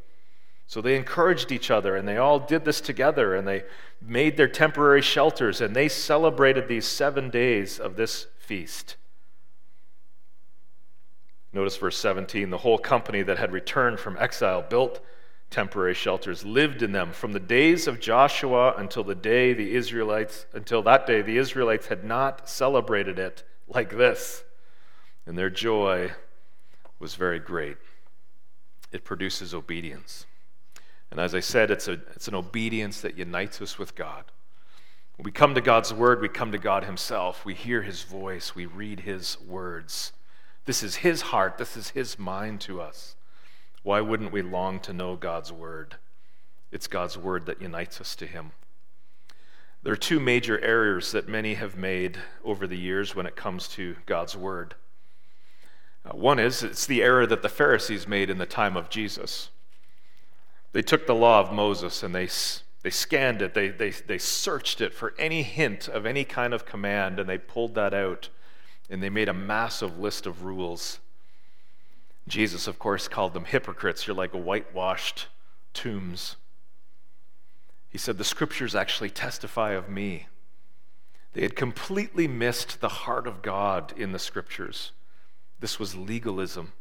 So 0.66 0.82
they 0.82 0.96
encouraged 0.96 1.50
each 1.50 1.70
other 1.70 1.96
and 1.96 2.06
they 2.06 2.18
all 2.18 2.38
did 2.38 2.64
this 2.64 2.80
together 2.80 3.34
and 3.34 3.48
they 3.48 3.64
made 4.00 4.36
their 4.36 4.48
temporary 4.48 5.00
shelters 5.02 5.60
and 5.60 5.74
they 5.74 5.88
celebrated 5.88 6.68
these 6.68 6.86
7 6.86 7.30
days 7.30 7.80
of 7.80 7.96
this 7.96 8.26
feast. 8.38 8.96
Notice 11.54 11.78
verse 11.78 11.96
17 11.96 12.50
the 12.50 12.58
whole 12.58 12.78
company 12.78 13.22
that 13.22 13.38
had 13.38 13.50
returned 13.50 13.98
from 13.98 14.18
exile 14.18 14.62
built 14.62 15.00
temporary 15.50 15.94
shelters, 15.94 16.44
lived 16.44 16.82
in 16.82 16.92
them 16.92 17.12
from 17.12 17.32
the 17.32 17.40
days 17.40 17.86
of 17.86 18.00
Joshua 18.00 18.74
until 18.76 19.02
the 19.02 19.14
day 19.14 19.52
the 19.54 19.74
Israelites, 19.74 20.46
until 20.52 20.82
that 20.82 21.06
day, 21.06 21.22
the 21.22 21.38
Israelites 21.38 21.86
had 21.86 22.04
not 22.04 22.48
celebrated 22.48 23.18
it 23.18 23.44
like 23.66 23.96
this. 23.96 24.44
And 25.26 25.36
their 25.36 25.50
joy 25.50 26.12
was 26.98 27.14
very 27.14 27.38
great. 27.38 27.76
It 28.92 29.04
produces 29.04 29.54
obedience. 29.54 30.26
And 31.10 31.20
as 31.20 31.34
I 31.34 31.40
said, 31.40 31.70
it's, 31.70 31.88
a, 31.88 31.92
it's 32.14 32.28
an 32.28 32.34
obedience 32.34 33.00
that 33.00 33.16
unites 33.16 33.62
us 33.62 33.78
with 33.78 33.94
God. 33.94 34.24
When 35.16 35.24
we 35.24 35.32
come 35.32 35.54
to 35.54 35.60
God's 35.60 35.92
word, 35.92 36.20
we 36.20 36.28
come 36.28 36.52
to 36.52 36.58
God 36.58 36.84
Himself. 36.84 37.44
We 37.44 37.54
hear 37.54 37.82
His 37.82 38.02
voice, 38.02 38.54
we 38.54 38.66
read 38.66 39.00
His 39.00 39.38
words. 39.40 40.12
This 40.64 40.82
is 40.82 40.96
His 40.96 41.22
heart, 41.22 41.58
this 41.58 41.76
is 41.76 41.90
His 41.90 42.18
mind 42.18 42.60
to 42.62 42.80
us. 42.80 43.16
Why 43.88 44.02
wouldn't 44.02 44.32
we 44.32 44.42
long 44.42 44.80
to 44.80 44.92
know 44.92 45.16
God's 45.16 45.50
word? 45.50 45.96
It's 46.70 46.86
God's 46.86 47.16
word 47.16 47.46
that 47.46 47.62
unites 47.62 48.02
us 48.02 48.14
to 48.16 48.26
Him. 48.26 48.52
There 49.82 49.94
are 49.94 49.96
two 49.96 50.20
major 50.20 50.60
errors 50.60 51.10
that 51.12 51.26
many 51.26 51.54
have 51.54 51.74
made 51.74 52.18
over 52.44 52.66
the 52.66 52.76
years 52.76 53.16
when 53.16 53.24
it 53.24 53.34
comes 53.34 53.66
to 53.68 53.96
God's 54.04 54.36
word. 54.36 54.74
Uh, 56.04 56.14
one 56.14 56.38
is 56.38 56.62
it's 56.62 56.84
the 56.84 57.02
error 57.02 57.26
that 57.28 57.40
the 57.40 57.48
Pharisees 57.48 58.06
made 58.06 58.28
in 58.28 58.36
the 58.36 58.44
time 58.44 58.76
of 58.76 58.90
Jesus. 58.90 59.48
They 60.72 60.82
took 60.82 61.06
the 61.06 61.14
law 61.14 61.40
of 61.40 61.50
Moses 61.50 62.02
and 62.02 62.14
they, 62.14 62.28
they 62.82 62.90
scanned 62.90 63.40
it, 63.40 63.54
they, 63.54 63.68
they, 63.68 63.92
they 63.92 64.18
searched 64.18 64.82
it 64.82 64.92
for 64.92 65.14
any 65.18 65.42
hint 65.42 65.88
of 65.88 66.04
any 66.04 66.24
kind 66.24 66.52
of 66.52 66.66
command, 66.66 67.18
and 67.18 67.26
they 67.26 67.38
pulled 67.38 67.74
that 67.76 67.94
out 67.94 68.28
and 68.90 69.02
they 69.02 69.08
made 69.08 69.30
a 69.30 69.32
massive 69.32 69.98
list 69.98 70.26
of 70.26 70.44
rules 70.44 71.00
Jesus, 72.28 72.66
of 72.66 72.78
course, 72.78 73.08
called 73.08 73.34
them 73.34 73.44
hypocrites. 73.44 74.06
You're 74.06 74.16
like 74.16 74.32
whitewashed 74.32 75.26
tombs. 75.72 76.36
He 77.88 77.98
said, 77.98 78.18
The 78.18 78.24
scriptures 78.24 78.74
actually 78.74 79.10
testify 79.10 79.72
of 79.72 79.88
me. 79.88 80.26
They 81.32 81.42
had 81.42 81.56
completely 81.56 82.28
missed 82.28 82.80
the 82.80 82.88
heart 82.88 83.26
of 83.26 83.42
God 83.42 83.92
in 83.96 84.12
the 84.12 84.18
scriptures. 84.18 84.92
This 85.60 85.78
was 85.78 85.96
legalism. 85.96 86.72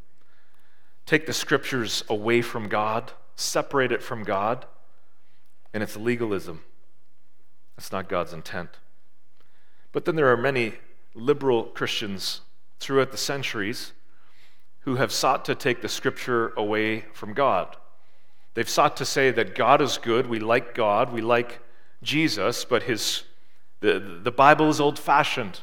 Take 1.06 1.26
the 1.26 1.32
scriptures 1.32 2.04
away 2.08 2.42
from 2.42 2.68
God, 2.68 3.12
separate 3.34 3.92
it 3.92 4.02
from 4.02 4.24
God, 4.24 4.66
and 5.72 5.82
it's 5.82 5.96
legalism. 5.96 6.62
That's 7.76 7.92
not 7.92 8.08
God's 8.08 8.32
intent. 8.32 8.70
But 9.92 10.04
then 10.04 10.16
there 10.16 10.30
are 10.30 10.36
many 10.36 10.74
liberal 11.14 11.64
Christians 11.64 12.42
throughout 12.78 13.10
the 13.10 13.16
centuries 13.16 13.92
who 14.88 14.96
have 14.96 15.12
sought 15.12 15.44
to 15.44 15.54
take 15.54 15.82
the 15.82 15.88
scripture 15.88 16.54
away 16.56 17.04
from 17.12 17.34
God. 17.34 17.76
They've 18.54 18.66
sought 18.66 18.96
to 18.96 19.04
say 19.04 19.30
that 19.30 19.54
God 19.54 19.82
is 19.82 19.98
good, 19.98 20.26
we 20.26 20.38
like 20.38 20.74
God, 20.74 21.12
we 21.12 21.20
like 21.20 21.60
Jesus, 22.02 22.64
but 22.64 22.84
his, 22.84 23.24
the, 23.80 24.20
the 24.22 24.30
Bible 24.30 24.70
is 24.70 24.80
old 24.80 24.98
fashioned. 24.98 25.60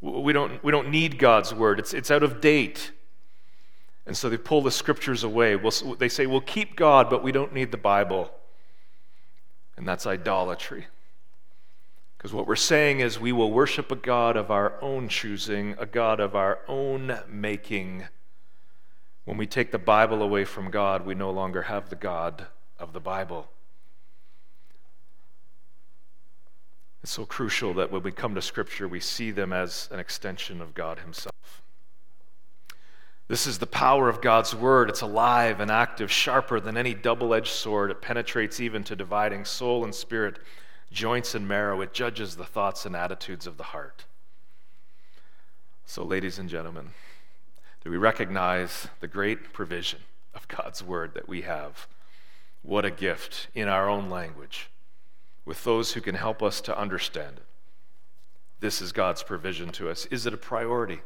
We 0.00 0.32
don't, 0.32 0.62
we 0.62 0.70
don't 0.70 0.88
need 0.88 1.18
God's 1.18 1.52
word, 1.52 1.80
it's, 1.80 1.92
it's 1.92 2.12
out 2.12 2.22
of 2.22 2.40
date. 2.40 2.92
And 4.06 4.16
so 4.16 4.28
they 4.28 4.36
pull 4.36 4.62
the 4.62 4.70
scriptures 4.70 5.24
away. 5.24 5.56
We'll, 5.56 5.72
they 5.98 6.08
say, 6.08 6.26
we'll 6.26 6.42
keep 6.42 6.76
God, 6.76 7.10
but 7.10 7.24
we 7.24 7.32
don't 7.32 7.52
need 7.52 7.72
the 7.72 7.76
Bible. 7.76 8.30
And 9.76 9.86
that's 9.86 10.06
idolatry. 10.06 10.86
Because 12.22 12.34
what 12.34 12.46
we're 12.46 12.54
saying 12.54 13.00
is 13.00 13.18
we 13.18 13.32
will 13.32 13.50
worship 13.50 13.90
a 13.90 13.96
God 13.96 14.36
of 14.36 14.52
our 14.52 14.80
own 14.80 15.08
choosing, 15.08 15.74
a 15.76 15.86
God 15.86 16.20
of 16.20 16.36
our 16.36 16.60
own 16.68 17.18
making. 17.28 18.04
When 19.24 19.36
we 19.36 19.44
take 19.48 19.72
the 19.72 19.78
Bible 19.80 20.22
away 20.22 20.44
from 20.44 20.70
God, 20.70 21.04
we 21.04 21.16
no 21.16 21.32
longer 21.32 21.62
have 21.62 21.88
the 21.88 21.96
God 21.96 22.46
of 22.78 22.92
the 22.92 23.00
Bible. 23.00 23.48
It's 27.02 27.10
so 27.10 27.26
crucial 27.26 27.74
that 27.74 27.90
when 27.90 28.04
we 28.04 28.12
come 28.12 28.36
to 28.36 28.42
Scripture, 28.42 28.86
we 28.86 29.00
see 29.00 29.32
them 29.32 29.52
as 29.52 29.88
an 29.90 29.98
extension 29.98 30.60
of 30.60 30.74
God 30.74 31.00
Himself. 31.00 31.34
This 33.26 33.48
is 33.48 33.58
the 33.58 33.66
power 33.66 34.08
of 34.08 34.20
God's 34.20 34.54
Word. 34.54 34.90
It's 34.90 35.00
alive 35.00 35.58
and 35.58 35.72
active, 35.72 36.12
sharper 36.12 36.60
than 36.60 36.76
any 36.76 36.94
double 36.94 37.34
edged 37.34 37.50
sword. 37.50 37.90
It 37.90 38.00
penetrates 38.00 38.60
even 38.60 38.84
to 38.84 38.94
dividing 38.94 39.44
soul 39.44 39.82
and 39.82 39.92
spirit 39.92 40.38
joints 40.92 41.34
and 41.34 41.48
marrow. 41.48 41.80
It 41.80 41.92
judges 41.92 42.36
the 42.36 42.44
thoughts 42.44 42.86
and 42.86 42.94
attitudes 42.94 43.46
of 43.46 43.56
the 43.56 43.64
heart. 43.64 44.04
So, 45.84 46.04
ladies 46.04 46.38
and 46.38 46.48
gentlemen, 46.48 46.90
do 47.82 47.90
we 47.90 47.96
recognize 47.96 48.88
the 49.00 49.08
great 49.08 49.52
provision 49.52 50.00
of 50.34 50.48
God's 50.48 50.82
word 50.82 51.14
that 51.14 51.28
we 51.28 51.42
have? 51.42 51.88
What 52.62 52.84
a 52.84 52.90
gift 52.90 53.48
in 53.54 53.68
our 53.68 53.88
own 53.88 54.08
language 54.08 54.70
with 55.44 55.64
those 55.64 55.92
who 55.92 56.00
can 56.00 56.14
help 56.14 56.42
us 56.42 56.60
to 56.62 56.78
understand 56.78 57.38
it. 57.38 57.46
This 58.60 58.80
is 58.80 58.92
God's 58.92 59.24
provision 59.24 59.70
to 59.70 59.90
us. 59.90 60.06
Is 60.06 60.24
it 60.24 60.32
a 60.32 60.36
priority? 60.36 61.00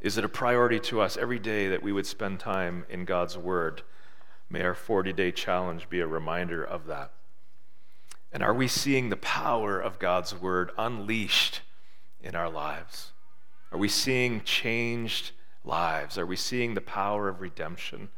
Is 0.00 0.16
it 0.16 0.24
a 0.24 0.28
priority 0.28 0.80
to 0.80 1.02
us 1.02 1.18
every 1.18 1.38
day 1.38 1.68
that 1.68 1.82
we 1.82 1.92
would 1.92 2.06
spend 2.06 2.40
time 2.40 2.86
in 2.88 3.04
God's 3.04 3.36
Word? 3.36 3.82
May 4.48 4.62
our 4.62 4.74
40 4.74 5.12
day 5.12 5.30
challenge 5.30 5.90
be 5.90 6.00
a 6.00 6.06
reminder 6.06 6.64
of 6.64 6.86
that. 6.86 7.10
And 8.34 8.42
are 8.42 8.52
we 8.52 8.66
seeing 8.66 9.10
the 9.10 9.16
power 9.16 9.78
of 9.78 10.00
God's 10.00 10.34
word 10.34 10.72
unleashed 10.76 11.60
in 12.20 12.34
our 12.34 12.50
lives? 12.50 13.12
Are 13.70 13.78
we 13.78 13.88
seeing 13.88 14.42
changed 14.42 15.30
lives? 15.64 16.18
Are 16.18 16.26
we 16.26 16.34
seeing 16.34 16.74
the 16.74 16.80
power 16.80 17.28
of 17.28 17.40
redemption 17.40 18.08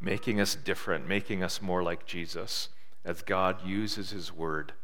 making 0.00 0.40
us 0.40 0.54
different, 0.54 1.08
making 1.08 1.42
us 1.42 1.60
more 1.60 1.82
like 1.82 2.06
Jesus 2.06 2.68
as 3.04 3.20
God 3.22 3.66
uses 3.66 4.10
his 4.10 4.32
word 4.32 4.74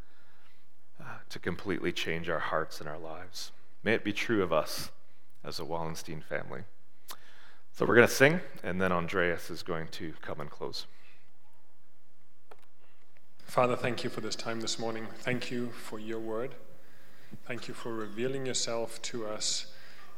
uh, 0.99 1.19
to 1.29 1.39
completely 1.39 1.93
change 1.93 2.27
our 2.27 2.39
hearts 2.39 2.81
and 2.81 2.89
our 2.89 2.99
lives? 2.99 3.53
May 3.81 3.93
it 3.93 4.03
be 4.03 4.11
true 4.11 4.43
of 4.43 4.51
us 4.51 4.91
as 5.41 5.57
a 5.57 5.63
Wallenstein 5.63 6.21
family. 6.21 6.63
So 7.71 7.85
we're 7.85 7.95
going 7.95 8.07
to 8.07 8.13
sing, 8.13 8.41
and 8.61 8.81
then 8.81 8.91
Andreas 8.91 9.49
is 9.49 9.63
going 9.63 9.87
to 9.89 10.13
come 10.21 10.41
and 10.41 10.49
close. 10.49 10.85
Father, 13.45 13.75
thank 13.77 14.03
you 14.03 14.09
for 14.09 14.19
this 14.19 14.35
time 14.35 14.59
this 14.59 14.77
morning. 14.77 15.07
Thank 15.19 15.49
you 15.49 15.69
for 15.69 15.97
your 15.97 16.19
word. 16.19 16.55
Thank 17.47 17.69
you 17.69 17.73
for 17.73 17.93
revealing 17.93 18.45
yourself 18.45 19.01
to 19.03 19.25
us 19.25 19.67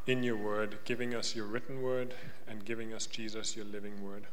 in 0.07 0.23
your 0.23 0.37
word, 0.37 0.79
giving 0.85 1.13
us 1.13 1.35
your 1.35 1.45
written 1.45 1.83
word, 1.83 2.15
and 2.47 2.65
giving 2.65 2.93
us, 2.93 3.05
Jesus, 3.05 3.55
your 3.55 3.65
living 3.65 4.03
word. 4.03 4.23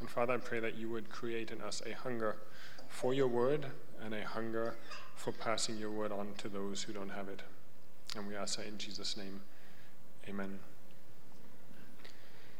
And 0.00 0.08
Father, 0.08 0.32
I 0.32 0.36
pray 0.38 0.60
that 0.60 0.76
you 0.76 0.88
would 0.88 1.10
create 1.10 1.50
in 1.50 1.60
us 1.60 1.82
a 1.84 1.92
hunger 1.92 2.36
for 2.88 3.12
your 3.12 3.28
word 3.28 3.66
and 4.02 4.14
a 4.14 4.24
hunger 4.24 4.76
for 5.14 5.32
passing 5.32 5.76
your 5.76 5.90
word 5.90 6.12
on 6.12 6.28
to 6.38 6.48
those 6.48 6.84
who 6.84 6.92
don't 6.92 7.10
have 7.10 7.28
it. 7.28 7.42
And 8.16 8.26
we 8.26 8.36
ask 8.36 8.56
that 8.56 8.66
in 8.66 8.78
Jesus' 8.78 9.16
name. 9.16 9.42
Amen. 10.28 10.60